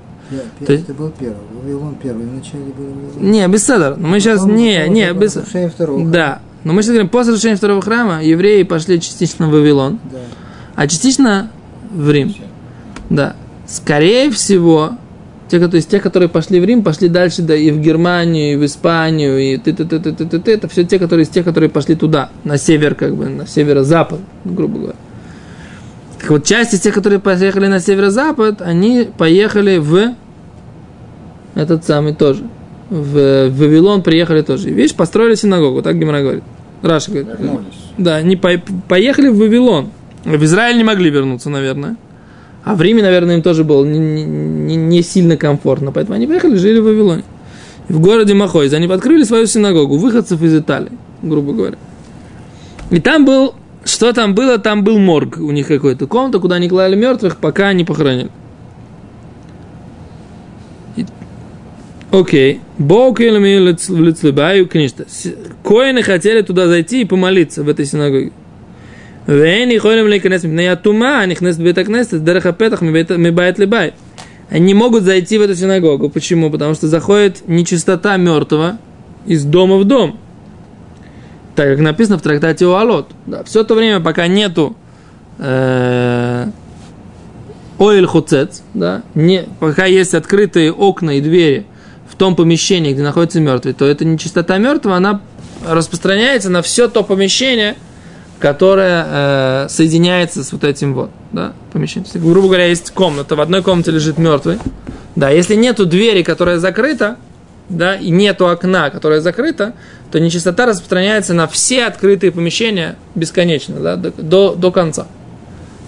Пе- 0.60 0.65
То 0.65 0.74
есть- 0.74 0.86
Это 0.86 0.94
был 0.94 1.12
первый. 1.20 1.38
Вавилон 1.63 1.96
первый. 1.96 2.25
Вначале 2.25 2.65
был 2.65 2.86
Вавилон. 2.86 3.32
Не. 3.32 3.48
Но 3.98 4.08
мы 4.08 4.20
сейчас, 4.20 4.46
не, 4.46 4.88
не, 4.89 5.12
без... 5.13 5.36
разрушение 5.38 5.70
второго 5.70 6.10
Да. 6.10 6.39
Но 6.63 6.74
мы 6.74 6.82
сейчас 6.82 6.91
говорим, 6.91 7.10
после 7.10 7.34
разрушения 7.34 7.58
второго 7.58 7.82
храма 7.82 8.24
евреи 8.24 8.63
пошли 8.63 9.00
частично 9.00 9.48
в 9.48 9.51
Вавилон, 9.51 10.00
Да. 10.12 10.17
а 10.75 10.88
частично 10.88 11.51
в 11.91 12.10
Рим. 12.10 12.34
Да. 13.10 13.36
Скорее 13.67 14.32
всего, 14.32 14.91
те, 15.50 15.60
то 15.67 15.75
есть 15.75 15.89
те, 15.89 16.00
которые 16.00 16.29
пошли 16.29 16.60
в 16.60 16.65
Рим, 16.65 16.84
пошли 16.84 17.10
дальше 17.10 17.41
да, 17.41 17.55
и 17.55 17.70
в 17.72 17.79
Германию, 17.79 18.53
и 18.53 18.55
в 18.55 18.65
Испанию, 18.65 19.38
и 19.39 19.58
ты 19.58 19.74
ты 19.74 19.86
ты 19.86 20.00
ты 20.00 20.13
ты 20.13 20.25
ты 20.25 20.39
ты 20.39 20.51
это 20.51 20.67
все 20.67 20.84
те, 20.84 21.00
которые 21.00 21.25
из 21.25 21.29
тех, 21.29 21.46
которые 21.46 21.70
пошли 21.70 21.96
туда, 21.96 22.29
на 22.43 22.58
север, 22.58 22.96
как 22.96 23.15
бы, 23.15 23.27
на 23.29 23.46
северо-запад, 23.46 24.20
грубо 24.46 24.77
говоря. 24.79 24.96
Так 26.22 26.29
вот, 26.29 26.46
часть 26.46 26.74
из 26.74 26.79
тех, 26.79 26.93
которые 26.93 27.20
поехали 27.20 27.67
на 27.67 27.79
северо-запад, 27.82 28.62
они 28.62 29.10
поехали 29.17 29.77
в 29.77 30.13
этот 31.55 31.84
самый 31.86 32.15
тоже. 32.15 32.43
В, 32.89 33.50
в 33.50 33.58
Вавилон 33.60 34.01
приехали 34.03 34.41
тоже. 34.41 34.70
И, 34.70 34.74
видишь, 34.74 34.96
построили 34.96 35.36
синагогу, 35.36 35.82
так 35.82 36.00
Гимара 36.00 36.22
говорит. 36.22 36.43
Раша 36.84 37.10
говорит. 37.12 37.40
Вернулись. 37.40 37.66
Да, 37.98 38.16
они 38.18 38.36
по- 38.36 38.62
поехали 38.88 39.30
в 39.30 39.38
Вавилон. 39.40 39.90
В 40.25 40.44
Израиль 40.44 40.78
не 40.78 40.84
могли 40.84 41.10
вернуться, 41.10 41.50
наверное. 41.50 41.96
А 42.63 42.75
в 42.75 42.82
Риме, 42.82 43.02
наверное, 43.02 43.36
им 43.36 43.42
тоже 43.42 43.63
было 43.63 43.84
не, 43.84 43.98
не- 44.00 44.75
не- 44.75 45.02
сильно 45.02 45.36
комфортно. 45.36 45.92
Поэтому 45.92 46.16
они 46.16 46.28
поехали, 46.28 46.56
жили 46.56 46.80
в 46.80 46.84
Вавилоне. 46.86 47.24
В 47.90 48.00
городе 48.00 48.34
Махойз 48.34 48.72
они 48.74 48.88
открыли 48.88 49.24
свою 49.24 49.48
синагогу, 49.48 49.98
выходцев 49.98 50.42
из 50.42 50.56
Италии, 50.56 50.92
грубо 51.22 51.52
говоря. 51.54 51.78
И 52.92 53.00
там 53.02 53.25
был, 53.25 53.56
что 53.84 54.13
там 54.13 54.36
было, 54.36 54.58
там 54.58 54.84
был 54.84 54.98
морг 55.00 55.38
у 55.38 55.52
них 55.52 55.68
какой-то, 55.68 56.08
комната, 56.08 56.40
куда 56.40 56.56
они 56.56 56.70
клали 56.70 56.96
мертвых, 56.96 57.38
пока 57.38 57.74
не 57.74 57.84
похоронили. 57.84 58.30
Окей. 62.13 62.62
Бог 62.77 63.20
Лицлебаю 63.20 64.67
книжта. 64.67 65.05
Коины 65.63 66.03
хотели 66.03 66.43
туда 66.43 66.67
зайти 66.67 67.01
и 67.01 67.05
помолиться 67.05 67.63
в 67.63 67.70
этой 67.70 67.88
синагоге. 67.88 68.32
Вен 69.25 69.72
и 69.72 69.77
холим 69.79 70.08
лекнес 70.08 70.43
мипнея 70.43 70.75
тума, 70.75 71.22
а 71.22 71.25
нихнес 71.25 71.58
бетакнес, 71.58 72.13
а 72.13 72.20
дарахапетах 72.20 72.82
мибайт 72.82 73.58
лебай. 73.58 73.96
Они 74.51 74.65
не 74.65 74.74
могут 74.75 75.03
зайти 75.03 75.39
в 75.39 75.41
эту 75.41 75.55
синагогу. 75.55 76.12
Почему? 76.12 76.51
Потому 76.51 76.75
что 76.75 76.88
заходит 76.88 77.48
нечистота 77.48 78.15
мертвого 78.17 78.77
из 79.25 79.43
дома 79.43 79.77
в 79.77 79.86
дом. 79.86 80.20
Так 81.55 81.67
как 81.67 81.79
написано 81.79 82.20
в 82.20 82.22
трактате 82.22 82.67
Уалот. 82.67 83.10
Да, 83.25 83.43
все 83.43 83.63
то 83.63 83.74
время, 83.74 84.01
пока 84.01 84.27
нету 84.27 84.75
э, 85.39 86.46
Ойль 87.79 88.05
Хуцец, 88.05 88.62
да, 88.75 89.01
не, 89.15 89.46
пока 89.60 89.86
есть 89.86 90.13
открытые 90.13 90.72
окна 90.72 91.17
и 91.17 91.22
двери– 91.22 91.65
в 92.13 92.15
том 92.15 92.36
помещении, 92.36 92.93
где 92.93 93.01
находится 93.01 93.39
мертвый, 93.39 93.74
то 93.74 93.86
эта 93.86 94.05
нечистота 94.05 94.60
мертвого, 94.60 94.96
она 94.96 95.22
распространяется 95.67 96.51
на 96.51 96.62
все 96.62 96.88
то 96.88 97.03
помещение, 97.03 97.75
которое 98.39 99.05
э, 99.08 99.67
соединяется 99.70 100.43
с 100.43 100.51
вот 100.51 100.63
этим 100.63 100.93
вот, 100.93 101.10
да, 101.32 101.53
помещением. 101.72 102.05
Есть, 102.13 102.24
грубо 102.24 102.50
говоря, 102.50 102.67
есть 102.67 102.91
комната, 102.91 103.36
в 103.36 103.41
одной 103.41 103.63
комнате 103.63 103.89
лежит 103.89 104.20
мертвый, 104.20 104.60
да, 105.15 105.32
если 105.32 105.55
нету 105.55 105.88
двери, 105.88 106.22
которая 106.22 106.60
закрыта, 106.60 107.17
да, 107.70 107.96
и 107.96 108.12
нету 108.12 108.48
окна, 108.48 108.91
которое 108.91 109.20
закрыто, 109.20 109.74
то 110.12 110.20
нечистота 110.20 110.67
распространяется 110.67 111.34
на 111.34 111.48
все 111.48 111.86
открытые 111.86 112.32
помещения 112.32 112.96
бесконечно, 113.15 113.79
да, 113.79 113.96
до, 113.96 114.12
до, 114.12 114.53
до 114.53 114.72
конца. 114.72 115.08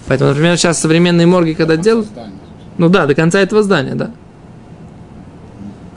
Поэтому, 0.08 0.30
например, 0.30 0.56
сейчас 0.56 0.80
современные 0.80 1.26
морги, 1.26 1.52
когда 1.52 1.76
делают, 1.76 2.08
ну 2.78 2.88
да, 2.88 3.06
до 3.06 3.14
конца 3.14 3.38
этого 3.38 3.62
здания, 3.62 3.94
да. 3.94 4.10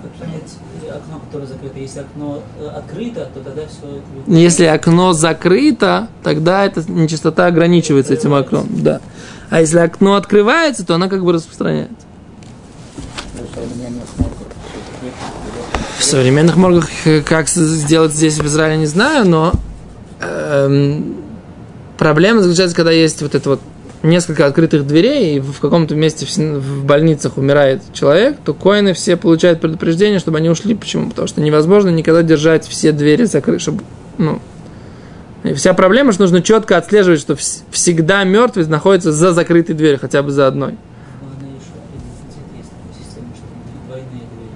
Как 0.02 0.12
понять 0.14 0.58
э, 0.84 0.92
окно, 0.92 1.20
которое 1.26 1.46
закрыто? 1.46 1.79
Если 1.90 2.02
окно 2.02 2.44
э, 2.60 2.68
открыто, 2.68 3.30
то 3.34 3.40
тогда 3.40 3.64
все... 3.64 4.02
Если 4.28 4.66
окно 4.66 5.14
закрыто, 5.14 6.08
тогда 6.24 6.64
эта 6.66 6.84
нечистота 6.90 7.48
ограничивается 7.48 8.14
этим 8.14 8.36
окном, 8.36 8.68
да. 8.70 9.02
А 9.50 9.62
если 9.62 9.80
окно 9.80 10.14
открывается, 10.14 10.86
то 10.86 10.94
она 10.94 11.10
как 11.10 11.24
бы 11.24 11.34
распространяется. 11.34 11.96
В 15.98 16.04
современных 16.04 16.58
моргах 16.58 16.90
э, 17.06 17.22
как 17.22 17.50
сделать 17.50 18.14
здесь 18.14 18.38
в 18.38 18.46
Израиле 18.46 18.78
не 18.78 18.86
знаю, 18.86 19.28
но 19.28 19.54
эм, 20.22 21.18
проблема 21.98 22.42
заключается, 22.42 22.76
когда 22.76 22.92
есть 22.92 23.24
вот 23.24 23.34
это 23.34 23.50
вот 23.50 23.62
несколько 24.02 24.46
открытых 24.46 24.88
дверей, 24.88 25.38
и 25.38 25.40
в 25.40 25.60
каком-то 25.60 25.96
месте 25.96 26.26
в, 26.26 26.86
больницах 26.86 27.38
умирает 27.38 27.82
человек, 27.94 28.38
то 28.44 28.54
коины 28.54 28.94
все 28.94 29.18
получают 29.18 29.60
предупреждение, 29.60 30.20
чтобы 30.20 30.38
они 30.38 30.50
ушли. 30.50 30.74
Почему? 30.76 31.10
Потому 31.10 31.28
что 31.28 31.42
невозможно 31.42 31.90
никогда 31.90 32.24
держать 32.24 32.66
все 32.66 32.92
двери 32.92 33.26
закрыты, 33.26 33.60
чтобы, 33.60 33.84
ну, 34.18 34.40
и 35.44 35.54
вся 35.54 35.74
проблема, 35.74 36.12
что 36.12 36.24
нужно 36.24 36.42
четко 36.42 36.78
отслеживать, 36.78 37.20
что 37.22 37.34
вс- 37.34 37.64
всегда 37.72 38.24
мертвый 38.24 38.66
находится 38.68 39.12
за 39.12 39.32
закрытой 39.32 39.74
дверью, 39.74 40.00
хотя 40.00 40.22
бы 40.22 40.32
за 40.32 40.48
одной. 40.48 40.76
Главное, 41.22 41.60
что 41.62 41.80
иммунитет 41.80 42.58
есть 42.58 42.70
такая 42.70 42.94
система, 43.00 43.28
что 43.36 43.88
двойные 43.88 44.28
двери. 44.32 44.52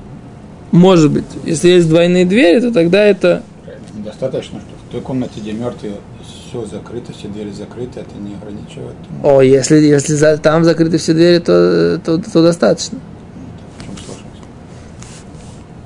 Может 0.72 1.12
быть. 1.12 1.26
Если 1.46 1.70
есть 1.70 1.88
двойные 1.88 2.26
двери, 2.26 2.60
то 2.60 2.74
тогда 2.74 3.06
это... 3.06 3.44
Правильно. 3.64 3.86
Недостаточно, 3.98 4.60
что 4.60 4.90
в 4.90 4.92
той 4.92 5.02
комнате, 5.02 5.40
где 5.40 5.54
мертвые, 5.54 5.94
все 6.54 6.66
закрыто, 6.68 7.12
все 7.14 7.28
двери 7.28 7.52
закрыты, 7.52 8.02
это 8.02 8.16
не 8.20 8.36
ограничивает. 8.36 8.96
Ну, 9.24 9.38
О, 9.38 9.42
если, 9.42 9.78
если 9.78 10.14
за- 10.14 10.38
там 10.38 10.64
закрыты 10.64 10.98
все 10.98 11.14
двери, 11.14 11.40
то, 11.40 12.00
то, 12.04 12.20
то 12.20 12.44
достаточно. 12.44 13.00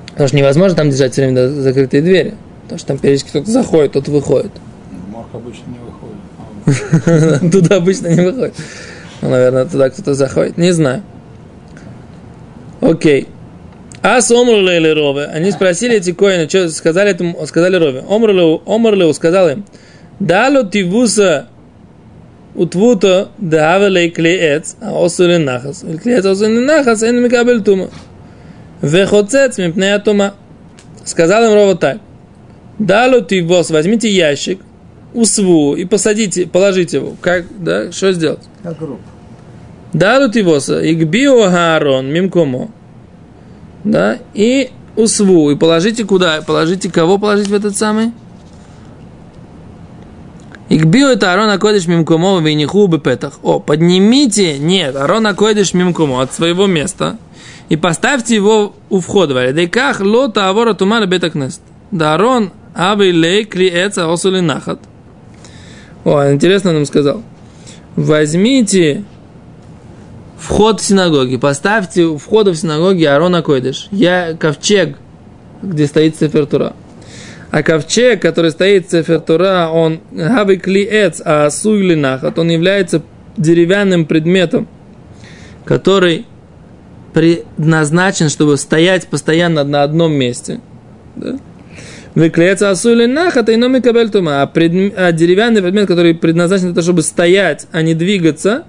Потому 0.09 0.27
что 0.27 0.37
невозможно 0.37 0.75
там 0.75 0.89
держать 0.89 1.13
все 1.13 1.23
время 1.23 1.47
закрытые 1.47 2.01
двери. 2.01 2.35
Потому 2.63 2.79
что 2.79 2.87
там 2.89 2.97
периодически 2.97 3.29
кто-то 3.29 3.51
заходит, 3.51 3.91
кто-то 3.91 4.11
выходит. 4.11 4.51
В 4.91 5.11
Морг 5.11 5.27
обычно 5.33 5.63
не 5.69 5.79
выходит. 5.79 7.45
А, 7.45 7.49
Туда 7.51 7.75
обычно 7.77 8.07
не 8.07 8.21
выходит. 8.21 8.55
Ну, 9.21 9.29
наверное, 9.29 9.65
туда 9.65 9.89
кто-то 9.89 10.15
заходит. 10.15 10.57
Не 10.57 10.71
знаю. 10.71 11.03
Окей. 12.81 13.27
А 14.01 14.21
с 14.21 14.29
Омрле 14.31 14.93
Рове, 14.93 15.25
они 15.25 15.51
спросили 15.51 15.95
эти 15.95 16.11
коины, 16.11 16.49
что 16.49 16.69
сказали 16.69 17.11
этому, 17.11 17.45
сказали 17.47 17.77
Рове. 17.77 18.03
Омрлеу, 18.09 18.61
Омрлеу 18.65 19.13
сказал 19.13 19.49
им, 19.49 19.65
дало 20.19 20.63
тивуса 20.63 21.47
утвуто 22.55 23.29
давелей 23.37 24.09
клеец, 24.09 24.75
а 24.81 25.05
осулин 25.05 25.45
нахас. 25.45 25.85
Клеец 26.01 26.25
осулин 26.25 26.65
нахас, 26.65 27.03
эн 27.03 27.21
микабель 27.21 27.61
тума. 27.61 27.89
Вехоцец 28.81 29.57
мипнея 29.57 29.99
тума. 29.99 30.33
Сказал 31.05 31.45
им 31.45 31.53
Рова 31.53 31.75
так. 31.75 31.99
Дало 32.79 33.21
тивос, 33.21 33.71
возьмите 33.71 34.09
ящик, 34.09 34.59
усву 35.13 35.75
и 35.75 35.85
посадите, 35.85 36.45
положите 36.47 36.97
его. 36.97 37.15
Как, 37.21 37.45
да, 37.57 37.91
что 37.91 38.11
сделать? 38.11 38.41
Как 38.61 38.77
гроб. 38.77 38.99
Дадут 39.93 40.35
его 40.35 40.57
игбио 40.57 41.43
Аарон 41.45 42.11
мимкомо. 42.11 42.69
Да, 43.83 44.19
и 44.33 44.69
усву. 44.95 45.49
И 45.49 45.55
положите 45.55 46.03
куда? 46.03 46.41
Положите 46.41 46.91
кого 46.91 47.17
положить 47.17 47.47
в 47.47 47.53
этот 47.53 47.75
самый? 47.77 48.11
Игбио 50.69 51.09
это 51.09 51.31
Арон 51.31 51.49
Акодиш 51.49 51.87
Мимкомо 51.87 52.39
Вейниху 52.39 52.87
Бепетах. 52.87 53.39
О, 53.41 53.59
поднимите, 53.59 54.57
нет, 54.57 54.95
Арон 54.95 55.25
Акодиш 55.27 55.73
Мимкомо 55.73 56.21
от 56.21 56.33
своего 56.33 56.67
места 56.67 57.17
и 57.69 57.77
поставьте 57.77 58.35
его 58.35 58.73
у 58.89 58.99
входа. 58.99 59.33
Валидейках 59.33 60.01
лота 60.01 60.49
авора 60.49 60.73
тумара 60.73 61.05
бетакнест. 61.05 61.61
Арон 61.97 62.51
Аби 62.75 63.11
лей 63.11 63.45
клиэца 63.45 64.11
осули 64.11 64.39
нахат. 64.39 64.79
О, 66.03 66.31
интересно 66.31 66.73
нам 66.73 66.85
сказал. 66.85 67.23
Возьмите 67.95 69.03
вход 70.37 70.79
в 70.79 70.83
синагоги. 70.83 71.37
Поставьте 71.37 72.03
у 72.03 72.17
входа 72.17 72.51
в 72.51 72.55
синагоги 72.55 73.03
Арона 73.05 73.41
Койдыш. 73.41 73.87
Я 73.91 74.35
ковчег, 74.39 74.97
где 75.63 75.87
стоит 75.87 76.17
Сефертура. 76.17 76.73
А 77.49 77.63
ковчег, 77.63 78.21
который 78.21 78.51
стоит 78.51 78.87
в 78.87 78.91
Сефертура, 78.91 79.69
он 79.71 80.01
гавы 80.11 80.57
клиец, 80.57 81.21
а 81.23 81.49
суйлинахат, 81.49 82.37
он 82.39 82.49
является 82.49 83.01
деревянным 83.37 84.05
предметом, 84.05 84.67
который 85.65 86.25
предназначен, 87.13 88.29
чтобы 88.29 88.57
стоять 88.57 89.07
постоянно 89.07 89.63
на 89.63 89.83
одном 89.83 90.13
месте. 90.13 90.59
Да? 91.15 91.39
Выклеется 92.15 92.71
асули 92.71 93.05
нахат, 93.05 93.47
и 93.49 93.55
номи 93.55 93.79
кабель 93.79 94.09
тума. 94.09 94.41
А, 94.41 94.51
а 94.51 95.11
деревянный 95.11 95.61
предмет, 95.61 95.87
который 95.87 96.15
предназначен 96.15 96.65
для 96.65 96.73
того, 96.73 96.83
чтобы 96.83 97.01
стоять, 97.03 97.67
а 97.71 97.81
не 97.83 97.93
двигаться, 97.93 98.65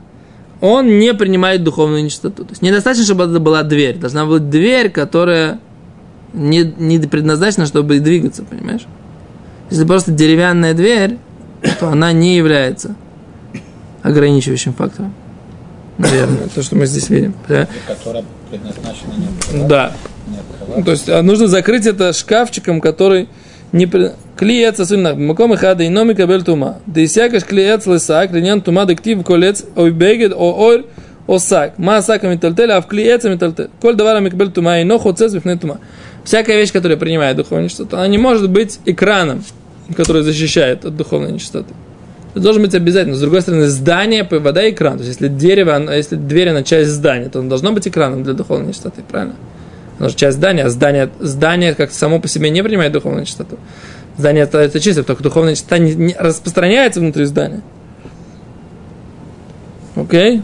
он 0.61 0.99
не 0.99 1.15
принимает 1.15 1.63
духовную 1.63 2.05
нечистоту. 2.05 2.45
То 2.45 2.51
есть 2.51 2.63
недостаточно, 2.63 3.05
чтобы 3.05 3.25
это 3.25 3.41
была 3.41 3.63
дверь. 3.63 3.97
Должна 3.97 4.27
быть 4.27 4.51
дверь, 4.51 4.91
которая 4.91 5.61
не, 6.33 6.75
не 6.79 6.99
предназначена, 6.99 7.67
чтобы 7.67 8.01
двигаться, 8.01 8.43
понимаешь? 8.43 8.87
Если 9.71 9.85
просто 9.85 10.13
деревянная 10.13 10.75
дверь, 10.75 11.19
то 11.81 11.89
она 11.89 12.13
не 12.13 12.37
является 12.37 12.95
ограничивающим 14.03 14.73
фактором. 14.73 15.13
Наверное, 15.99 16.49
то, 16.55 16.63
что 16.63 16.77
мы 16.77 16.87
здесь 16.87 17.11
видим. 17.11 17.35
Которая 17.87 18.25
предназначена 18.51 19.13
не 19.17 19.27
открывать, 19.27 19.69
Да. 19.69 19.93
не 20.29 20.37
Ну, 20.37 20.41
открывать. 20.41 20.85
То 20.85 20.91
есть 20.93 21.09
а, 21.09 21.23
нужно 21.23 21.49
закрыть 21.49 21.87
это 21.87 22.13
шкафчиком, 22.13 22.81
который 22.81 23.29
не 23.73 23.87
при... 23.87 24.13
сильно. 24.41 25.15
Маком 25.15 25.57
хада 25.57 25.83
и 25.83 25.89
номи 25.89 26.15
кабель 26.15 26.45
тума. 26.45 26.79
Да 26.87 27.01
и 27.01 27.07
сякаш 27.09 27.45
клеец 27.45 27.87
лысак, 27.87 28.33
линян 28.33 28.61
тума 28.61 28.87
дектив 28.87 29.25
колец 29.25 29.65
ой 29.75 29.91
бегет 29.91 30.33
о 30.33 30.53
ор 30.53 30.85
о 31.27 31.39
сак. 31.39 31.79
Ма 31.79 32.01
сака 32.01 32.29
метальтель, 32.29 32.71
а 32.71 32.81
в 32.81 32.87
клееца 32.87 33.29
метальтель. 33.29 33.69
Коль 33.81 33.97
давара 33.97 34.21
микабель 34.21 34.51
тума 34.51 34.81
и 34.81 34.85
но 34.85 34.99
хоцец 34.99 35.33
вифне 35.33 35.57
тума. 35.57 35.79
Всякая 36.29 36.59
вещь, 36.59 36.73
которая 36.75 36.99
принимает 36.99 37.39
духовную 37.39 37.65
нечистоту, 37.65 37.97
она 37.97 38.07
не 38.07 38.19
может 38.19 38.51
быть 38.51 38.81
экраном, 38.85 39.43
который 39.97 40.21
защищает 40.21 40.85
от 40.85 40.95
духовной 40.95 41.33
нечистоты. 41.33 41.73
Это 42.35 42.41
должен 42.41 42.61
быть 42.61 42.75
обязательно. 42.75 43.17
С 43.17 43.21
другой 43.21 43.41
стороны, 43.41 43.67
здание, 43.69 44.29
вода 44.31 44.69
экран. 44.69 44.99
То 44.99 45.05
есть, 45.05 45.19
если 45.19 45.35
дерево, 45.35 45.75
оно- 45.75 45.91
если 45.91 46.17
дверь, 46.17 46.51
она 46.51 46.63
часть 46.63 46.91
здания, 46.91 47.31
то 47.31 47.39
оно 47.39 47.49
должно 47.49 47.73
быть 47.73 47.89
экраном 47.89 48.25
для 48.25 48.35
духовной 48.35 48.69
нечистоты, 48.69 49.01
правильно? 49.11 49.37
Оно 49.99 50.11
же 50.11 50.17
часть 50.17 50.37
здания, 50.37 50.65
а 50.65 50.69
здание, 50.69 51.09
здание 51.19 51.75
как 51.75 51.93
само 51.93 52.21
по 52.21 52.29
себе 52.29 52.51
не 52.51 52.63
принимает 52.63 52.93
духовную 52.93 53.25
чистоту. 53.25 53.57
Здание 54.19 54.45
это 54.45 54.81
чисто, 54.81 55.05
только 55.05 55.23
духовная 55.23 55.55
чистота 55.55 55.79
не, 55.79 55.95
не 55.95 56.15
распространяется 56.19 57.01
внутри 57.01 57.25
здания. 57.25 57.63
Окей? 59.97 60.43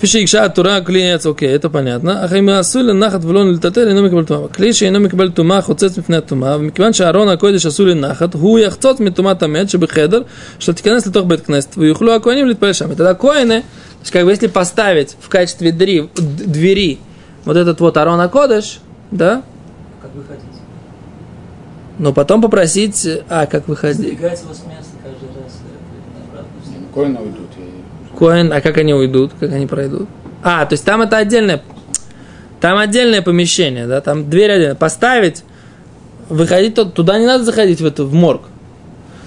Фиши 0.00 0.24
икша 0.24 0.48
тура 0.48 0.80
клиец, 0.80 1.26
окей, 1.26 1.48
это 1.50 1.70
понятно. 1.70 2.24
Ахим 2.24 2.48
асули 2.48 2.92
нахат 2.92 3.22
влон 3.24 3.52
литател 3.52 3.88
אינו 3.88 4.02
מקבל 4.02 4.24
טומאה. 4.24 4.48
כלי 4.48 4.72
שאינו 4.72 5.00
מקבל 5.00 5.30
טומאה 5.30 5.62
חוצץ 5.62 5.98
מפני 5.98 6.16
הטומאה, 6.16 6.56
ומכיוון 6.56 6.92
שארון 6.92 7.28
הקודש 7.28 7.66
עשוי 7.66 7.90
לנחת, 7.94 8.34
הוא 8.34 8.58
יחצוץ 8.58 9.00
מטומאת 9.00 9.42
המת 9.42 9.70
שבחדר, 9.70 10.22
שתיכנס 10.58 11.06
לתוך 11.06 11.26
בית 11.26 11.40
כנסת, 11.46 11.74
ויוכלו 11.78 12.14
הכהנים 12.14 12.48
להתפלל 12.48 12.72
שם. 12.72 12.90
тогда 12.90 13.14
коины, 13.14 13.60
то 13.60 14.00
есть 14.00 14.10
как 14.10 14.24
бы 14.24 14.32
если 14.32 14.48
поставить 14.48 15.16
в 15.20 15.28
качестве 15.28 15.70
двери, 15.70 16.08
двери 16.16 16.98
вот 17.44 17.56
этот 17.56 17.78
вот 17.80 17.96
Арона 17.96 18.28
Кодыш, 18.28 18.80
да, 19.12 19.42
Как 20.02 20.10
вы 20.16 20.22
хотите. 20.24 20.46
но 21.98 22.12
потом 22.12 22.42
попросить, 22.42 23.06
а 23.28 23.46
как 23.46 23.68
выходить? 23.68 23.98
Сдвигать 23.98 24.40
его 24.42 24.52
с 24.52 24.64
места 24.66 24.94
каждый 25.04 25.28
раз 25.40 25.60
э, 25.62 26.28
обратно. 26.28 26.48
Не, 26.70 26.78
ну, 26.78 26.86
Коины 26.92 27.18
уйдут. 27.20 27.45
Коин, 28.17 28.51
а 28.51 28.61
как 28.61 28.77
они 28.77 28.93
уйдут, 28.93 29.31
как 29.39 29.51
они 29.51 29.67
пройдут? 29.67 30.07
А, 30.43 30.65
то 30.65 30.73
есть 30.73 30.83
там 30.83 31.01
это 31.01 31.17
отдельное, 31.17 31.61
там 32.59 32.77
отдельное 32.77 33.21
помещение, 33.21 33.85
да, 33.85 34.01
там 34.01 34.29
дверь 34.29 34.51
отдельная. 34.51 34.75
Поставить, 34.75 35.43
выходить 36.29 36.75
туда 36.93 37.19
не 37.19 37.25
надо 37.25 37.43
заходить 37.43 37.81
в 37.81 37.85
эту 37.85 38.05
в 38.05 38.13
морг. 38.13 38.41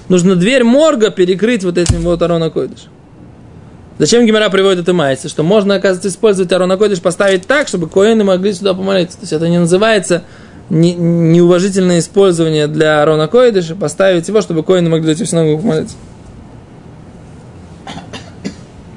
Нужно 0.09 0.35
дверь 0.35 0.65
морга 0.65 1.11
перекрыть 1.11 1.63
вот 1.63 1.79
этим 1.79 2.01
вот 2.01 2.21
Арона 2.21 2.51
Койдыш. 2.51 2.87
Зачем 3.99 4.27
Гимера 4.27 4.49
приводит 4.49 4.81
это 4.81 4.93
майся? 4.93 5.29
Что 5.29 5.43
можно, 5.43 5.75
оказывается, 5.75 6.09
использовать 6.09 6.51
Арона 6.53 6.77
Койдыш, 6.77 7.01
поставить 7.01 7.47
так, 7.47 7.69
чтобы 7.69 7.87
коины 7.87 8.25
могли 8.25 8.53
сюда 8.53 8.75
помолиться. 8.75 9.19
То 9.19 9.25
есть 9.25 9.33
это 9.33 9.49
не 9.49 9.59
называется 9.59 10.25
не- 10.69 10.95
неуважительное 10.95 11.99
использование 11.99 12.67
для 12.67 13.03
Арона 13.03 13.29
Койдыша, 13.29 13.77
поставить 13.77 14.27
его, 14.27 14.41
чтобы 14.41 14.63
коины 14.65 14.89
могли 14.89 15.05
зайти 15.05 15.25
в 15.25 15.29
синагогу 15.29 15.63
помолиться. 15.63 15.97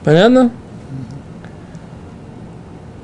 Понятно? 0.04 0.52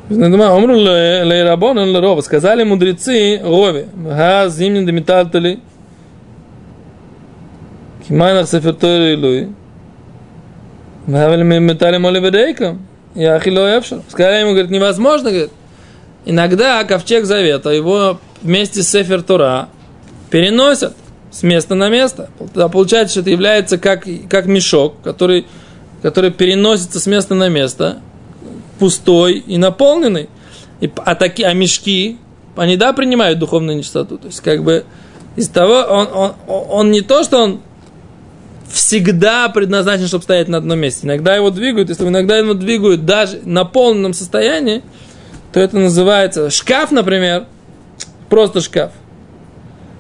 Омру 0.10 0.76
лейрабон 0.76 1.78
лерова. 1.78 2.22
Сказали 2.22 2.64
мудрецы 2.64 3.40
Рове. 3.44 3.88
Га 3.96 4.48
зимнин 4.50 4.86
демиталтали. 4.86 5.60
Кимайнах 8.08 8.48
сефертори 8.48 9.16
луи. 9.16 9.48
Мавели 11.06 11.44
метали 11.44 11.98
моли 11.98 12.20
ведейкам. 12.20 12.86
Я 13.16 13.36
ахило. 13.36 13.82
Сказали 14.10 14.42
ему, 14.42 14.52
говорит, 14.52 14.72
невозможно, 14.72 15.30
говорит. 15.30 15.52
Иногда 16.26 16.84
ковчег 16.84 17.26
завета, 17.26 17.70
его 17.70 18.20
вместе 18.42 18.84
с 18.84 18.90
Сефер 18.90 19.24
Тора 19.24 19.70
переносят 20.30 20.96
с 21.32 21.44
места 21.44 21.76
на 21.76 21.90
место. 21.90 22.30
Получается, 22.72 23.14
что 23.14 23.22
это 23.22 23.30
является 23.30 23.78
как, 23.78 24.06
как 24.30 24.46
мешок, 24.46 25.02
который, 25.02 25.46
который 26.02 26.32
переносится 26.32 27.00
с 27.00 27.08
места 27.08 27.36
на 27.36 27.50
место, 27.50 28.00
пустой 28.80 29.40
и 29.40 29.58
наполненный. 29.58 30.30
И, 30.80 30.92
а, 31.06 31.16
таки, 31.16 31.44
а 31.44 31.54
мешки, 31.54 32.18
они, 32.56 32.78
да, 32.78 32.94
принимают 32.94 33.40
духовную 33.40 33.78
нечистоту. 33.78 34.18
То 34.18 34.28
есть, 34.28 34.42
как 34.42 34.64
бы, 34.64 34.86
из 35.36 35.50
того, 35.50 35.82
он, 35.90 36.08
он, 36.14 36.34
он 36.48 36.92
не 36.92 37.02
то, 37.02 37.24
что 37.24 37.40
он 37.40 37.62
всегда 38.72 39.50
предназначен, 39.50 40.08
чтобы 40.08 40.24
стоять 40.24 40.48
на 40.48 40.58
одном 40.58 40.80
месте. 40.80 41.08
Иногда 41.08 41.36
его 41.36 41.50
двигают, 41.50 41.90
если 41.90 42.08
иногда 42.08 42.38
его 42.38 42.54
двигают 42.54 43.06
даже 43.06 43.40
на 43.44 43.66
полном 43.66 44.14
состоянии, 44.14 44.84
то 45.52 45.60
это 45.60 45.78
называется 45.78 46.50
шкаф, 46.50 46.92
например, 46.92 47.46
просто 48.30 48.62
шкаф. 48.62 48.92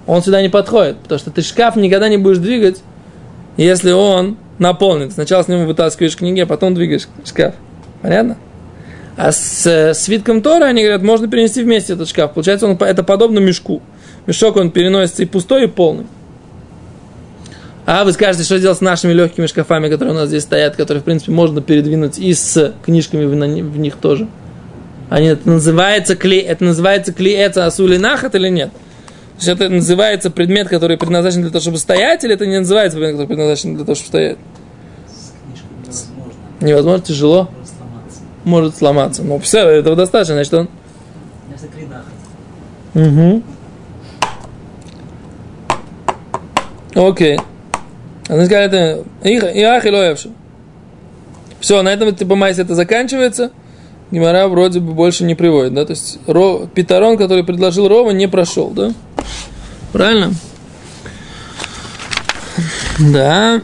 Он 0.06 0.24
сюда 0.24 0.42
не 0.42 0.50
подходит, 0.50 0.98
потому 1.00 1.20
что 1.20 1.32
ты 1.32 1.42
шкаф 1.42 1.76
никогда 1.76 2.10
не 2.10 2.18
будешь 2.18 2.38
двигать, 2.38 2.82
если 3.58 3.92
он 3.92 4.38
наполнен. 4.60 5.12
Сначала 5.12 5.44
с 5.44 5.48
него 5.48 5.66
вытаскиваешь 5.66 6.16
книги, 6.16 6.40
а 6.40 6.46
потом 6.46 6.76
двигаешь 6.76 7.08
шкаф. 7.26 7.56
Понятно? 8.02 8.38
А 9.18 9.32
с 9.32 9.66
э, 9.66 9.94
свитком 9.94 10.42
Тора, 10.42 10.66
они 10.66 10.82
говорят, 10.82 11.02
можно 11.02 11.28
перенести 11.28 11.62
вместе 11.62 11.94
этот 11.94 12.08
шкаф. 12.08 12.34
Получается, 12.34 12.68
он, 12.68 12.78
это 12.80 13.04
подобно 13.04 13.40
мешку. 13.40 13.82
Мешок 14.28 14.56
он 14.56 14.72
переносится 14.72 15.24
и 15.24 15.26
пустой, 15.26 15.66
и 15.66 15.68
полный. 15.68 16.06
А 17.86 18.06
вы 18.06 18.14
скажете, 18.14 18.46
что 18.46 18.60
делать 18.60 18.78
с 18.78 18.82
нашими 18.82 19.14
легкими 19.14 19.48
шкафами, 19.48 19.90
которые 19.90 20.14
у 20.14 20.18
нас 20.18 20.30
здесь 20.30 20.44
стоят, 20.44 20.76
которые, 20.76 21.02
в 21.02 21.04
принципе, 21.04 21.32
можно 21.32 21.60
передвинуть 21.60 22.20
и 22.20 22.34
с 22.34 22.74
книжками 22.86 23.26
в, 23.26 23.32
в 23.32 23.80
них 23.80 23.96
тоже. 23.96 24.28
Они, 25.10 25.28
это 25.28 25.50
называется 25.50 26.16
клей, 26.16 26.42
это 26.42 26.64
называется 26.64 27.12
клееца 27.12 27.66
асулинахат 27.66 28.36
или 28.36 28.50
нет? 28.50 28.70
То 29.40 29.46
есть 29.46 29.62
это 29.62 29.70
называется 29.70 30.30
предмет, 30.30 30.68
который 30.68 30.98
предназначен 30.98 31.42
для 31.42 31.50
того, 31.50 31.62
чтобы 31.62 31.78
стоять, 31.78 32.26
или 32.26 32.34
это 32.34 32.46
не 32.46 32.60
называется 32.60 32.98
предмет, 32.98 33.16
который 33.16 33.28
предназначен 33.28 33.76
для 33.76 33.86
того, 33.86 33.96
чтобы 33.96 34.08
стоять? 34.10 34.38
Невозможно. 35.86 36.34
Невозможно, 36.60 37.06
тяжело, 37.06 37.50
Может 37.50 37.70
сломаться. 37.70 38.22
может 38.44 38.76
сломаться. 38.76 39.24
Но 39.24 39.40
все, 39.40 39.60
этого 39.60 39.96
достаточно, 39.96 40.36
значит 40.36 40.54
он... 40.54 40.70
Угу. 42.96 43.44
Окей. 46.96 47.40
Она 48.28 48.46
сказала, 48.46 48.64
это 48.64 49.06
Иах 49.24 49.86
и. 49.86 50.30
Все, 51.62 51.82
на 51.82 51.90
этом 51.90 52.14
типа 52.14 52.36
майс 52.36 52.60
это 52.60 52.76
заканчивается. 52.76 53.52
Гимара 54.12 54.48
вроде 54.48 54.80
бы 54.80 54.94
больше 54.94 55.24
не 55.24 55.36
приводит, 55.36 55.74
да, 55.74 55.86
то 55.86 55.92
есть 55.92 56.20
Ро, 56.26 56.68
Питарон, 56.74 57.18
который 57.18 57.44
предложил 57.44 57.88
Рова, 57.88 58.12
не 58.12 58.28
прошел, 58.28 58.72
да? 58.72 58.92
Правильно? 59.94 60.34
Да. 63.00 63.62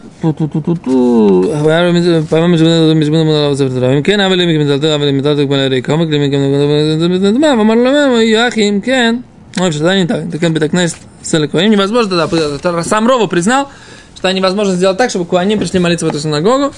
Невозможно, 11.69 12.27
да, 12.61 12.83
сам 12.83 13.07
Рова 13.07 13.27
признал, 13.27 13.69
что 14.15 14.31
невозможно 14.31 14.73
сделать 14.73 14.97
так, 14.97 15.09
чтобы 15.09 15.25
куаним 15.25 15.59
пришли 15.59 15.79
молиться 15.79 16.05
в 16.05 16.09
эту 16.09 16.19
синагогу. 16.19 16.73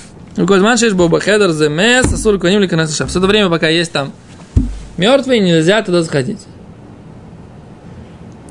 Козман 0.46 0.78
боба 0.94 1.20
хедер 1.20 1.52
земес, 1.52 2.14
асур 2.14 2.40
куаним 2.40 2.62
ли. 2.62 2.68
Все 2.68 3.04
это 3.06 3.20
время, 3.22 3.50
пока 3.50 3.70
есть 3.70 3.92
там 3.92 4.14
мертвый, 4.98 5.40
нельзя 5.40 5.82
туда 5.82 6.04
заходить. 6.04 6.40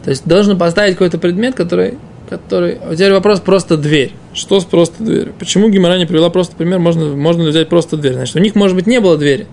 То 0.05 0.11
есть 0.11 0.27
должен 0.27 0.59
поставить 0.59 0.95
какой-то 0.95 1.19
предмет, 1.19 1.55
который, 1.55 1.99
который... 2.29 2.79
А 2.83 2.95
теперь 2.95 3.13
вопрос 3.13 3.41
просто 3.41 3.77
дверь. 3.77 4.13
Что 4.35 4.61
с 4.61 4.65
просто 4.65 5.03
дверью? 5.03 5.35
Почему 5.39 5.69
Гимара 5.69 5.97
не 5.99 6.07
привела 6.07 6.31
просто 6.31 6.55
пример? 6.57 6.79
Можно, 6.79 7.17
можно 7.17 7.43
ли 7.43 7.51
взять 7.51 7.69
просто 7.69 7.97
дверь? 7.97 8.15
Значит, 8.15 8.37
у 8.37 8.39
них, 8.41 8.55
может 8.55 8.77
быть, 8.77 8.87
не 8.87 9.01
было 9.01 9.17
двери. 9.17 9.47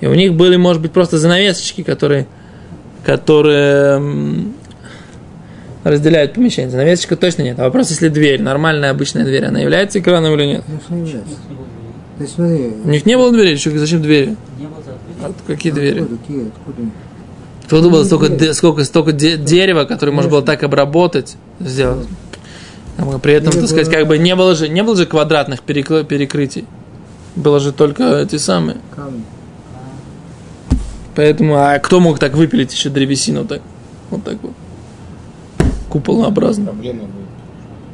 И 0.00 0.06
у 0.06 0.14
них 0.14 0.34
были, 0.34 0.56
может 0.56 0.82
быть, 0.82 0.92
просто 0.92 1.18
занавесочки, 1.18 1.82
которые, 1.82 2.26
которые 3.04 4.02
разделяют 5.90 6.34
помещение. 6.34 6.70
Занавесочка 6.70 7.16
точно 7.16 7.42
нет. 7.42 7.58
А 7.58 7.64
вопрос, 7.64 7.90
если 7.90 8.08
дверь, 8.08 8.42
нормальная 8.42 8.90
обычная 8.90 9.24
дверь, 9.24 9.44
она 9.46 9.60
является 9.60 9.98
экраном 10.00 10.34
или 10.34 10.44
нет? 10.46 10.64
Конечно, 10.66 10.94
не 10.94 11.00
является. 11.08 11.34
Не 11.48 11.54
двери. 11.54 11.66
То 12.16 12.22
есть 12.22 12.34
смотри, 12.34 12.72
У 12.84 12.88
них 12.88 13.06
не 13.06 13.16
было 13.16 13.32
двери, 13.32 13.50
еще 13.50 13.70
зачем 13.78 14.02
двери? 14.02 14.36
Не 14.58 14.66
было 14.66 14.76
закрытия. 14.78 15.26
А 15.26 15.32
какие 15.46 15.72
двери? 15.72 16.00
откуда, 16.00 16.18
какие, 16.20 16.48
откуда? 16.48 16.90
Тут 17.68 17.90
было 17.92 18.04
столько, 18.04 18.28
де- 18.28 18.54
сколько, 18.54 18.84
столько 18.84 19.12
де- 19.12 19.36
дерева, 19.36 19.84
которое 19.84 20.12
можно 20.12 20.30
было 20.30 20.42
так 20.42 20.62
обработать, 20.62 21.36
сделать. 21.60 22.06
Там, 22.96 23.20
При 23.20 23.34
этом, 23.34 23.52
так 23.52 23.66
сказать, 23.66 23.90
как 23.90 24.06
бы 24.06 24.16
не 24.18 24.34
было 24.34 24.54
же, 24.54 24.68
не 24.68 24.82
было 24.82 24.96
же 24.96 25.04
квадратных 25.04 25.60
перекры- 25.66 26.04
перекрытий. 26.04 26.64
Было 27.34 27.60
же 27.60 27.72
только 27.72 28.20
эти 28.20 28.36
самые. 28.36 28.78
Камни. 28.94 29.22
Поэтому, 31.14 31.56
а 31.56 31.78
кто 31.78 32.00
мог 32.00 32.18
так 32.18 32.34
выпилить 32.34 32.72
еще 32.72 32.88
древесину 32.88 33.44
так? 33.44 33.62
Вот 34.10 34.24
так 34.24 34.36
вот. 34.42 34.52
Куполообразно. 35.88 36.66
Проблема 36.66 37.04
будет. 37.04 37.26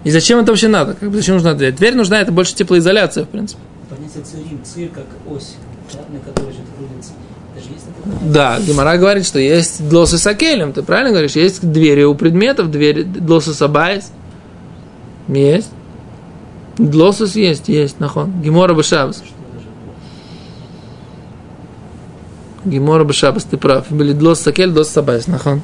И 0.04 0.10
зачем 0.10 0.40
это 0.40 0.52
вообще 0.52 0.68
надо? 0.68 0.94
Как 0.94 1.10
бы 1.10 1.16
зачем 1.16 1.34
нужна 1.34 1.54
дверь? 1.54 1.72
Дверь 1.72 1.94
нужна, 1.94 2.20
это 2.20 2.32
больше 2.32 2.54
теплоизоляция, 2.54 3.24
в 3.24 3.28
принципе. 3.28 3.60
Понятие 3.88 4.24
цирим, 4.24 4.60
цир 4.64 4.88
как 4.88 5.06
ось, 5.30 5.54
да, 5.92 6.00
на 6.12 6.18
которой 6.20 6.52
что-то 6.52 6.68
крутится. 6.76 7.12
Это 7.54 7.64
же 7.64 7.72
есть 7.72 7.86
такое 7.86 8.02
понятие. 8.04 8.32
Да, 8.32 8.60
Гимара 8.60 8.96
говорит, 8.96 9.26
что 9.26 9.38
есть 9.38 9.88
длосы 9.88 10.18
с 10.18 10.26
акелем, 10.26 10.72
ты 10.72 10.82
правильно 10.82 11.10
говоришь? 11.10 11.32
Есть 11.32 11.68
двери 11.68 12.02
у 12.02 12.14
предметов, 12.14 12.70
двери 12.70 13.02
длосы 13.02 13.54
с 13.54 13.62
абайс. 13.62 14.10
Есть. 15.28 15.70
Длосус 16.78 17.36
есть, 17.36 17.68
есть, 17.68 18.00
нахон. 18.00 18.40
Гимора 18.42 18.74
даже 18.74 19.20
Гимора 22.64 23.04
бешабас, 23.04 23.44
ты 23.44 23.56
прав. 23.56 23.90
Были 23.90 24.12
длос 24.12 24.40
с 24.40 24.46
акель, 24.46 24.70
длос 24.70 24.88
с 24.88 24.96
абайс, 24.96 25.26
нахон. 25.26 25.62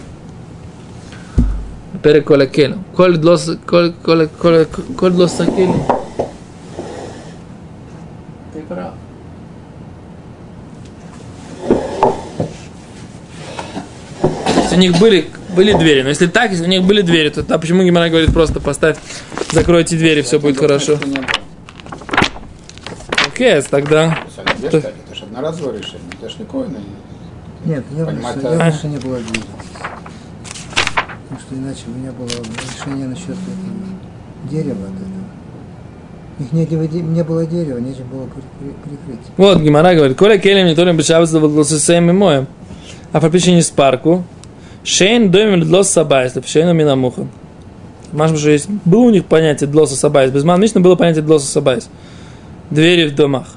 פרק 2.01 2.23
כל 2.23 2.41
הכלא. 2.41 2.75
כל 2.95 3.15
דלוס, 3.17 3.49
כל, 3.65 3.91
כל, 4.01 4.25
כל, 4.37 4.63
כל 4.95 5.11
דלוס 5.11 5.41
הכלא. 5.41 5.73
Ты 8.53 8.61
прав. 8.69 8.93
То 14.45 14.59
есть 14.61 14.73
у 14.73 14.77
них 14.77 14.97
были, 14.99 15.29
были 15.55 15.73
двери. 15.73 16.01
Но 16.03 16.09
если 16.09 16.27
так, 16.27 16.51
если 16.51 16.65
у 16.65 16.69
них 16.69 16.83
были 16.83 17.01
двери, 17.01 17.29
то 17.29 17.43
а 17.53 17.57
почему 17.57 17.83
Гимара 17.83 18.09
говорит 18.09 18.33
просто 18.33 18.59
поставь, 18.59 18.97
закройте 19.51 19.95
двери, 19.97 20.21
все 20.21 20.39
будет 20.39 20.57
хорошо. 20.59 20.93
Это 20.93 21.07
не 21.07 21.15
было. 21.17 21.25
Окей, 23.27 23.61
тогда. 23.63 24.19
Согласен, 24.35 24.61
То- 24.69 24.77
кстати, 24.77 24.95
Это 25.05 25.15
же 25.15 25.23
одноразовое 25.25 25.79
решение. 25.79 26.01
Это 26.21 26.29
же 26.29 26.35
не 26.39 26.45
коина. 26.45 26.77
Нет, 27.65 27.83
я 27.97 28.05
Понимать, 28.05 28.35
раньше, 28.35 28.47
а- 28.47 28.53
я 28.53 28.59
раньше 28.59 28.87
не 28.87 28.97
было 28.97 29.17
двери. 29.17 29.43
Потому 31.38 31.40
что 31.40 31.54
иначе 31.54 31.82
у 31.86 31.98
меня 31.98 32.12
было 32.12 32.28
решение 32.28 33.06
насчет 33.06 33.30
этого 33.30 34.50
дерева 34.50 34.84
от 34.84 34.96
этого. 34.96 35.18
У 36.38 36.56
них 36.56 36.70
не, 36.70 37.22
было 37.22 37.46
дерева, 37.46 37.78
нечем 37.78 38.08
было 38.08 38.26
при- 38.26 38.42
при- 38.60 38.96
прикрыть. 38.96 39.26
Вот, 39.36 39.60
Гимара 39.60 39.94
говорит, 39.94 40.16
Коля 40.16 40.38
келем 40.38 40.66
не 40.66 40.74
толем 40.74 40.96
бешабас 40.96 41.32
гласусеем 41.32 42.10
и 42.10 42.12
моем. 42.12 42.46
А 43.12 43.20
по 43.20 43.30
причине 43.30 43.62
спарку, 43.62 44.24
шейн 44.84 45.30
домим 45.30 45.60
длос 45.60 45.88
сабайс, 45.90 46.34
шейн 46.44 46.76
минамуха. 46.76 47.26
Может 48.12 48.36
быть, 48.36 48.44
есть, 48.44 48.68
было 48.84 49.02
у 49.02 49.10
них 49.10 49.24
понятие 49.24 49.68
длоса 49.68 49.96
сабайс. 49.96 50.30
Без 50.30 50.44
манмишна 50.44 50.80
было 50.80 50.96
понятие 50.96 51.22
длоса 51.22 51.46
сабайс. 51.46 51.88
Двери 52.70 53.06
в 53.06 53.14
домах. 53.14 53.48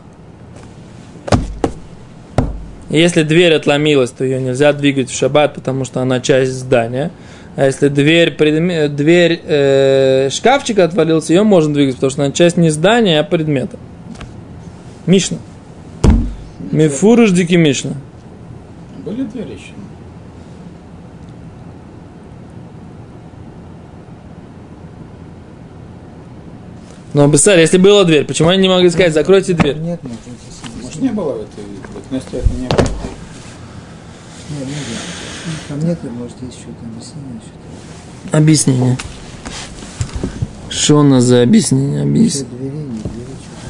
Если 2.90 3.24
дверь 3.24 3.54
отломилась, 3.54 4.12
то 4.12 4.26
ее 4.26 4.42
нельзя 4.42 4.74
двигать 4.74 5.10
в 5.10 5.18
шаббат, 5.18 5.54
потому 5.56 5.86
что 5.86 6.02
она 6.02 6.20
часть 6.20 6.52
здания. 6.52 7.12
А 7.58 7.66
если 7.66 7.90
дверь, 7.90 8.34
предме- 8.36 8.88
дверь 8.88 9.42
э, 9.44 10.30
шкафчика 10.32 10.86
отвалился, 10.86 11.34
ее 11.34 11.44
можно 11.44 11.74
двигать, 11.74 11.96
потому 11.96 12.10
что 12.12 12.24
она 12.24 12.32
часть 12.32 12.56
не 12.58 12.70
здания, 12.70 13.20
а 13.20 13.24
предмета. 13.24 13.78
Мишна. 15.06 15.38
Мифурыш 16.72 17.32
дики 17.32 17.56
Мишна. 17.56 17.92
Были 19.06 19.24
двери 19.24 19.54
еще. 19.54 19.74
Но, 27.14 27.28
Бессар, 27.28 27.60
если 27.60 27.78
была 27.78 28.06
дверь, 28.06 28.24
почему 28.26 28.50
они 28.50 28.62
не 28.62 28.70
могли 28.70 28.90
сказать, 28.90 29.14
закройте 29.14 29.54
дверь? 29.54 29.76
Нет, 29.78 30.00
может, 30.02 30.20
если- 30.26 30.84
Может, 30.84 31.02
не 31.02 31.10
было 31.10 31.34
в 31.34 31.42
этой 31.42 31.64
в 32.10 32.14
этой 32.14 32.58
не 32.58 32.68
было. 32.68 32.86
Нет, 34.52 34.68
нет, 34.68 34.86
нет. 34.90 35.00
Там 35.70 35.80
нет, 35.80 35.98
может, 36.12 36.42
есть 36.42 36.60
что-то 36.60 36.86
объяснение, 36.86 37.40
что-то. 37.42 38.38
Объяснение. 38.38 38.98
Что 40.70 41.00
у 41.00 41.04
нас 41.04 41.24
за 41.24 41.42
объяснение? 41.44 42.02
Все 42.02 42.10
Объяс... 42.10 42.42
двери, 42.42 42.76
не 42.76 43.02
двери, 43.02 43.36
что-то. 43.42 43.70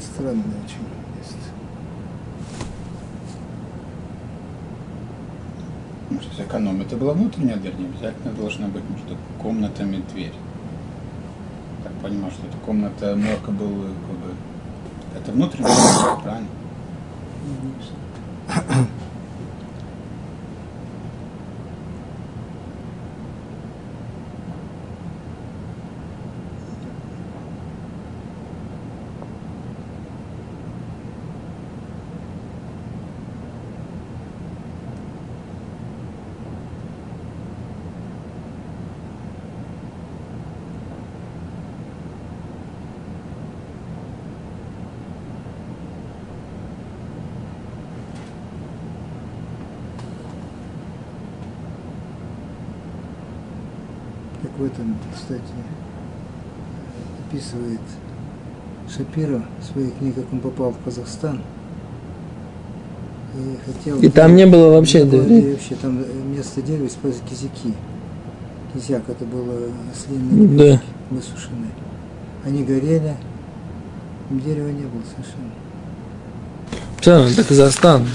Странно 0.00 0.42
очень 0.64 0.86
есть. 1.18 1.36
Может, 6.10 6.40
экономить, 6.40 6.86
это 6.88 6.96
была 6.96 7.12
внутренняя 7.14 7.56
дверь, 7.56 7.74
не 7.78 7.86
обязательно 7.86 8.32
должна 8.32 8.66
быть 8.68 8.82
между 8.90 9.16
комнатами 9.40 10.02
дверь. 10.12 10.32
Понимаю, 12.06 12.30
что 12.30 12.46
эта 12.46 12.56
комната 12.58 13.16
Морка 13.16 13.50
был 13.50 13.66
как 13.68 14.16
бы... 14.16 14.34
Это 15.16 15.32
внутренняя 15.32 15.74
дверь, 15.74 16.22
правильно? 16.22 16.48
Этом, 54.66 54.96
кстати, 55.14 55.40
описывает 57.26 57.80
Шапира 58.94 59.42
в 59.60 59.72
своей 59.72 59.90
книге, 59.90 60.22
как 60.22 60.32
он 60.32 60.40
попал 60.40 60.70
в 60.72 60.84
Казахстан. 60.84 61.40
И 63.34 63.58
хотел... 63.66 64.00
И 64.00 64.08
там 64.08 64.34
не 64.34 64.46
было 64.46 64.72
вообще 64.72 65.04
не 65.04 65.10
было 65.10 65.50
вообще, 65.52 65.74
там 65.74 66.02
вместо 66.02 66.62
дерева 66.62 66.86
использовали 66.86 67.28
кизяки. 67.28 67.74
Кизяк 68.72 69.02
это 69.08 69.24
было 69.24 69.54
слинные 69.94 70.78
Да. 70.78 70.82
высушенные. 71.10 71.70
Они 72.44 72.62
горели, 72.64 73.16
дерева 74.30 74.68
не 74.68 74.84
было 74.84 75.02
совершенно. 75.14 75.50
Все, 77.00 77.40
это 77.40 77.44
Казахстан. 77.44 78.06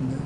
Да. 0.00 0.16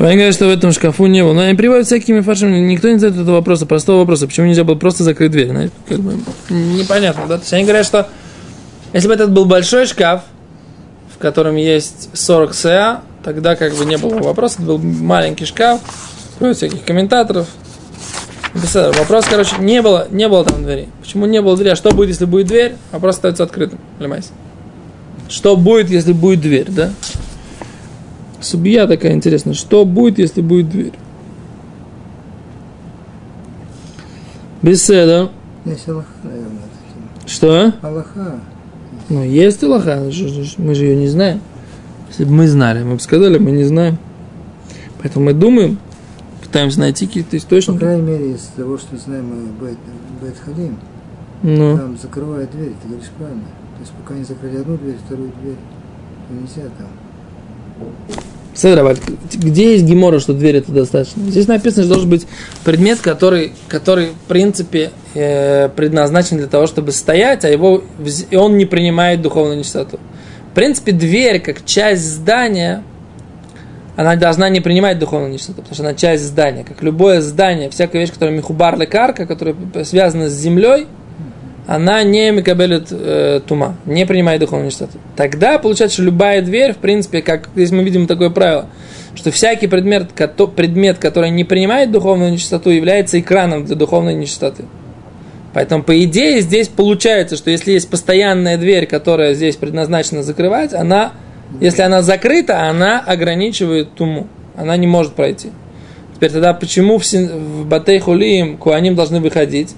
То 0.00 0.06
они 0.06 0.14
говорят, 0.14 0.34
что 0.34 0.46
в 0.46 0.48
этом 0.48 0.72
шкафу 0.72 1.04
не 1.04 1.22
было. 1.22 1.34
Но 1.34 1.42
они 1.42 1.54
приводят 1.54 1.84
всякими 1.84 2.20
фаршами. 2.22 2.56
Никто 2.56 2.88
не 2.88 2.98
задает 2.98 3.20
этого 3.20 3.36
вопроса, 3.36 3.66
простого 3.66 3.98
вопроса. 3.98 4.26
Почему 4.26 4.46
нельзя 4.46 4.64
было 4.64 4.76
просто 4.76 5.04
закрыть 5.04 5.30
дверь? 5.30 5.48
Знаете, 5.48 5.74
как 5.86 5.98
бы 5.98 6.14
непонятно, 6.48 7.24
да? 7.28 7.36
То 7.36 7.42
есть 7.42 7.52
они 7.52 7.64
говорят, 7.64 7.84
что 7.84 8.08
если 8.94 9.08
бы 9.08 9.12
этот 9.12 9.30
был 9.30 9.44
большой 9.44 9.84
шкаф, 9.84 10.22
в 11.14 11.18
котором 11.18 11.56
есть 11.56 12.08
40 12.14 12.54
СА, 12.54 13.02
тогда 13.22 13.56
как 13.56 13.74
бы 13.74 13.84
не 13.84 13.98
было 13.98 14.14
вопроса. 14.20 14.54
Это 14.60 14.68
был 14.68 14.78
маленький 14.78 15.44
шкаф, 15.44 15.80
приводят 16.38 16.56
всяких 16.56 16.82
комментаторов. 16.82 17.46
Вопрос, 18.54 19.26
короче, 19.28 19.56
не 19.58 19.82
было, 19.82 20.08
не 20.10 20.28
было 20.28 20.46
там 20.46 20.64
двери. 20.64 20.88
Почему 21.02 21.26
не 21.26 21.42
было 21.42 21.58
двери? 21.58 21.72
А 21.72 21.76
что 21.76 21.90
будет, 21.90 22.08
если 22.08 22.24
будет 22.24 22.46
дверь? 22.46 22.76
Вопрос 22.90 23.16
остается 23.16 23.42
открытым. 23.42 23.78
Понимаете? 23.98 24.28
Что 25.28 25.58
будет, 25.58 25.90
если 25.90 26.14
будет 26.14 26.40
дверь, 26.40 26.68
да? 26.70 26.90
Субья 28.40 28.86
такая 28.86 29.12
интересная. 29.12 29.54
Что 29.54 29.84
будет, 29.84 30.18
если 30.18 30.40
будет 30.40 30.70
дверь? 30.70 30.94
Беседа. 34.62 35.30
Есть 35.64 35.88
Аллаха, 35.88 36.08
наверное. 36.22 36.58
Что? 37.26 37.74
Аллаха. 37.82 38.40
Ну, 39.08 39.24
есть 39.24 39.62
Аллаха, 39.62 40.02
мы 40.58 40.74
же 40.74 40.84
ее 40.84 40.96
не 40.96 41.08
знаем. 41.08 41.40
Если 42.08 42.24
бы 42.24 42.32
мы 42.32 42.48
знали, 42.48 42.82
мы 42.82 42.94
бы 42.94 43.00
сказали, 43.00 43.38
мы 43.38 43.50
не 43.52 43.64
знаем. 43.64 43.98
Поэтому 45.02 45.26
мы 45.26 45.32
думаем, 45.32 45.78
пытаемся 46.42 46.80
найти 46.80 47.06
какие-то 47.06 47.30
По 47.30 47.36
источники. 47.36 47.78
крайней 47.78 48.02
мере, 48.02 48.32
из 48.32 48.42
того, 48.56 48.76
что 48.78 48.96
знаем 48.96 49.26
мы 49.28 49.66
Бет, 49.68 49.78
Бет 50.20 50.36
Халим, 50.44 50.76
Ну, 51.42 51.76
там 51.78 51.96
закрывают 51.98 52.50
дверь, 52.50 52.72
ты 52.82 52.88
говоришь 52.88 53.10
правильно. 53.16 53.42
То 53.44 53.80
есть 53.80 53.92
пока 53.92 54.14
не 54.14 54.24
закрыли 54.24 54.58
одну 54.58 54.76
дверь, 54.76 54.96
вторую 55.06 55.30
дверь, 55.40 55.56
то 56.28 56.34
нельзя 56.34 56.68
там. 56.76 56.88
Где 59.32 59.72
есть 59.74 59.84
гемора, 59.84 60.18
что 60.18 60.34
дверь 60.34 60.56
это 60.56 60.72
достаточно? 60.72 61.22
Здесь 61.22 61.48
написано, 61.48 61.84
что 61.84 61.94
должен 61.94 62.10
быть 62.10 62.26
предмет, 62.64 62.98
который, 63.00 63.52
который 63.68 64.08
в 64.08 64.28
принципе, 64.28 64.90
э, 65.14 65.68
предназначен 65.70 66.36
для 66.36 66.46
того, 66.46 66.66
чтобы 66.66 66.92
стоять, 66.92 67.44
а 67.44 67.48
его, 67.48 67.82
и 68.30 68.36
он 68.36 68.58
не 68.58 68.66
принимает 68.66 69.22
духовную 69.22 69.58
нечистоту. 69.58 69.98
В 70.50 70.54
принципе, 70.54 70.92
дверь, 70.92 71.40
как 71.40 71.64
часть 71.64 72.02
здания, 72.02 72.82
она 73.96 74.16
должна 74.16 74.48
не 74.48 74.60
принимать 74.60 74.98
духовную 74.98 75.32
нечистоту, 75.32 75.62
потому 75.62 75.74
что 75.74 75.84
она 75.84 75.94
часть 75.94 76.24
здания. 76.24 76.64
Как 76.64 76.82
любое 76.82 77.20
здание, 77.20 77.70
всякая 77.70 78.00
вещь, 78.00 78.12
которая 78.12 78.36
михубар 78.36 78.78
лекарка, 78.78 79.26
которая 79.26 79.54
связана 79.84 80.28
с 80.28 80.34
землей, 80.34 80.86
она 81.70 82.02
не 82.02 82.32
микабелит 82.32 82.88
э, 82.90 83.42
тума, 83.46 83.76
не 83.86 84.04
принимает 84.04 84.40
духовную 84.40 84.66
нечистоту. 84.66 84.98
Тогда 85.14 85.56
получается, 85.56 85.98
что 85.98 86.02
любая 86.02 86.42
дверь, 86.42 86.72
в 86.72 86.78
принципе, 86.78 87.22
как 87.22 87.48
здесь 87.54 87.70
мы 87.70 87.84
видим 87.84 88.08
такое 88.08 88.28
правило, 88.28 88.66
что 89.14 89.30
всякий 89.30 89.68
предмет, 89.68 90.08
кото- 90.12 90.48
предмет 90.48 90.98
который 90.98 91.30
не 91.30 91.44
принимает 91.44 91.92
духовную 91.92 92.32
нечистоту, 92.32 92.70
является 92.70 93.20
экраном 93.20 93.66
для 93.66 93.76
духовной 93.76 94.14
нечистоты. 94.14 94.64
Поэтому, 95.54 95.84
по 95.84 95.96
идее, 96.02 96.40
здесь 96.40 96.66
получается, 96.66 97.36
что 97.36 97.52
если 97.52 97.70
есть 97.70 97.88
постоянная 97.88 98.58
дверь, 98.58 98.86
которая 98.86 99.34
здесь 99.34 99.54
предназначена 99.54 100.24
закрывать, 100.24 100.74
она, 100.74 101.12
если 101.60 101.82
она 101.82 102.02
закрыта, 102.02 102.68
она 102.68 102.98
ограничивает 102.98 103.94
туму. 103.94 104.26
Она 104.56 104.76
не 104.76 104.88
может 104.88 105.12
пройти. 105.12 105.50
Теперь 106.16 106.32
тогда 106.32 106.52
почему 106.52 106.98
в, 106.98 107.04
в 107.04 107.66
Батей 107.68 108.00
Хулиим 108.00 108.56
куаним 108.56 108.96
должны 108.96 109.20
выходить? 109.20 109.76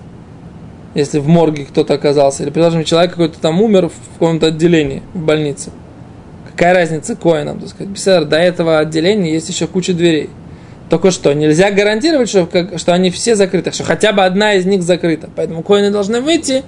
Если 0.95 1.19
в 1.19 1.29
морге 1.29 1.65
кто-то 1.65 1.95
оказался, 1.95 2.43
или, 2.43 2.51
предположим, 2.51 2.85
человек 2.85 3.13
какой-то 3.13 3.41
там 3.41 3.61
умер 3.61 3.89
в 3.89 4.13
каком-то 4.15 4.49
отделении, 4.49 5.03
в 5.15 5.21
больнице. 5.21 5.71
Какая 6.51 6.75
разница 6.75 7.17
коинам, 7.17 7.61
так 7.61 7.71
сказать? 7.71 7.93
Беседа, 7.93 8.27
до 8.27 8.37
этого 8.37 8.79
отделения 8.79 9.33
есть 9.33 9.49
еще 9.49 9.67
куча 9.67 9.95
дверей. 9.95 10.29
Только 10.91 11.11
что, 11.11 11.33
нельзя 11.33 11.71
гарантировать, 11.71 12.29
что, 12.29 12.45
как, 12.45 12.79
что 12.79 12.93
они 12.93 13.11
все 13.11 13.35
закрыты, 13.35 13.73
что 13.73 13.85
хотя 13.85 14.13
бы 14.13 14.25
одна 14.25 14.55
из 14.55 14.67
них 14.67 14.83
закрыта. 14.83 15.31
Поэтому 15.35 15.63
коины 15.63 15.91
должны 15.91 16.21
выйти, 16.21 16.63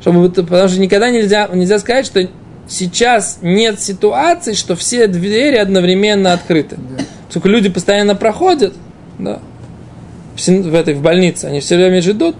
чтобы, 0.00 0.30
потому 0.30 0.68
что 0.68 0.80
никогда 0.80 1.10
нельзя, 1.10 1.46
нельзя 1.52 1.78
сказать, 1.78 2.06
что 2.06 2.26
сейчас 2.66 3.40
нет 3.42 3.78
ситуации, 3.78 4.54
что 4.54 4.76
все 4.76 5.06
двери 5.08 5.56
одновременно 5.56 6.32
открыты. 6.32 6.76
Да. 6.76 7.04
Поскольку 7.26 7.48
люди 7.48 7.68
постоянно 7.68 8.14
проходят, 8.14 8.72
да, 9.18 9.40
в, 10.34 10.48
в 10.48 10.74
этой 10.74 10.94
в 10.94 11.02
больнице, 11.02 11.44
они 11.44 11.60
все 11.60 11.76
время 11.76 12.00
ждут, 12.00 12.36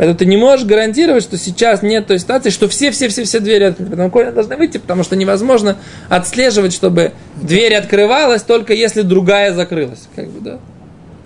поэтому 0.00 0.16
ты 0.16 0.24
не 0.24 0.38
можешь 0.38 0.64
гарантировать, 0.64 1.22
что 1.22 1.36
сейчас 1.36 1.82
нет 1.82 2.06
той 2.06 2.18
ситуации, 2.18 2.48
что 2.48 2.68
все-все-все-все 2.68 3.38
двери 3.38 3.64
открыты. 3.64 3.90
Поэтому 3.90 4.10
коины 4.10 4.32
должны 4.32 4.56
выйти, 4.56 4.78
потому 4.78 5.02
что 5.02 5.14
невозможно 5.14 5.76
отслеживать, 6.08 6.72
чтобы 6.72 7.12
дверь 7.36 7.74
открывалась, 7.74 8.40
только 8.40 8.72
если 8.72 9.02
другая 9.02 9.52
закрылась. 9.52 10.08
Как 10.16 10.26
бы, 10.28 10.40
да? 10.40 10.58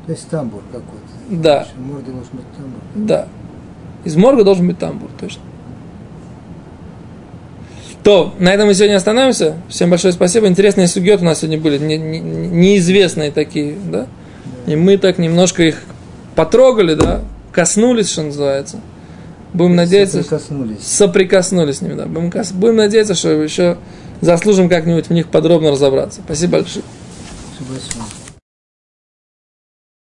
То 0.06 0.12
есть 0.12 0.28
тамбур 0.28 0.62
какой-то. 0.72 1.04
Да. 1.30 1.68
В 1.76 1.88
должен 2.04 2.30
быть 2.32 2.46
тамбур. 2.56 2.80
Да. 2.96 3.28
Из 4.02 4.16
морга 4.16 4.42
должен 4.42 4.66
быть 4.66 4.78
тамбур, 4.80 5.08
точно. 5.20 5.40
То, 8.02 8.34
на 8.40 8.52
этом 8.52 8.66
мы 8.66 8.74
сегодня 8.74 8.96
остановимся. 8.96 9.54
Всем 9.68 9.88
большое 9.88 10.12
спасибо. 10.12 10.48
Интересные 10.48 10.88
сугеты 10.88 11.22
у 11.22 11.26
нас 11.26 11.38
сегодня 11.38 11.60
были, 11.60 11.78
не- 11.78 11.96
не- 11.96 12.18
неизвестные 12.18 13.30
такие, 13.30 13.76
да? 13.86 14.08
И 14.66 14.74
мы 14.74 14.98
так 14.98 15.18
немножко 15.18 15.62
их 15.62 15.84
потрогали, 16.34 16.94
да, 16.94 17.22
коснулись, 17.54 18.10
что 18.10 18.22
называется. 18.22 18.80
Будем 19.52 19.76
надеяться, 19.76 20.18
Прикоснулись. 20.18 20.82
соприкоснулись 20.82 21.78
с 21.78 21.80
ними, 21.80 21.94
да. 21.94 22.06
Будем, 22.06 22.32
будем 22.54 22.76
надеяться, 22.76 23.14
что 23.14 23.30
еще 23.30 23.78
заслужим 24.20 24.68
как-нибудь 24.68 25.06
в 25.06 25.10
них 25.12 25.28
подробно 25.28 25.70
разобраться. 25.70 26.20
Спасибо 26.24 26.58
большое. 26.58 26.84
Спасибо. 27.56 28.04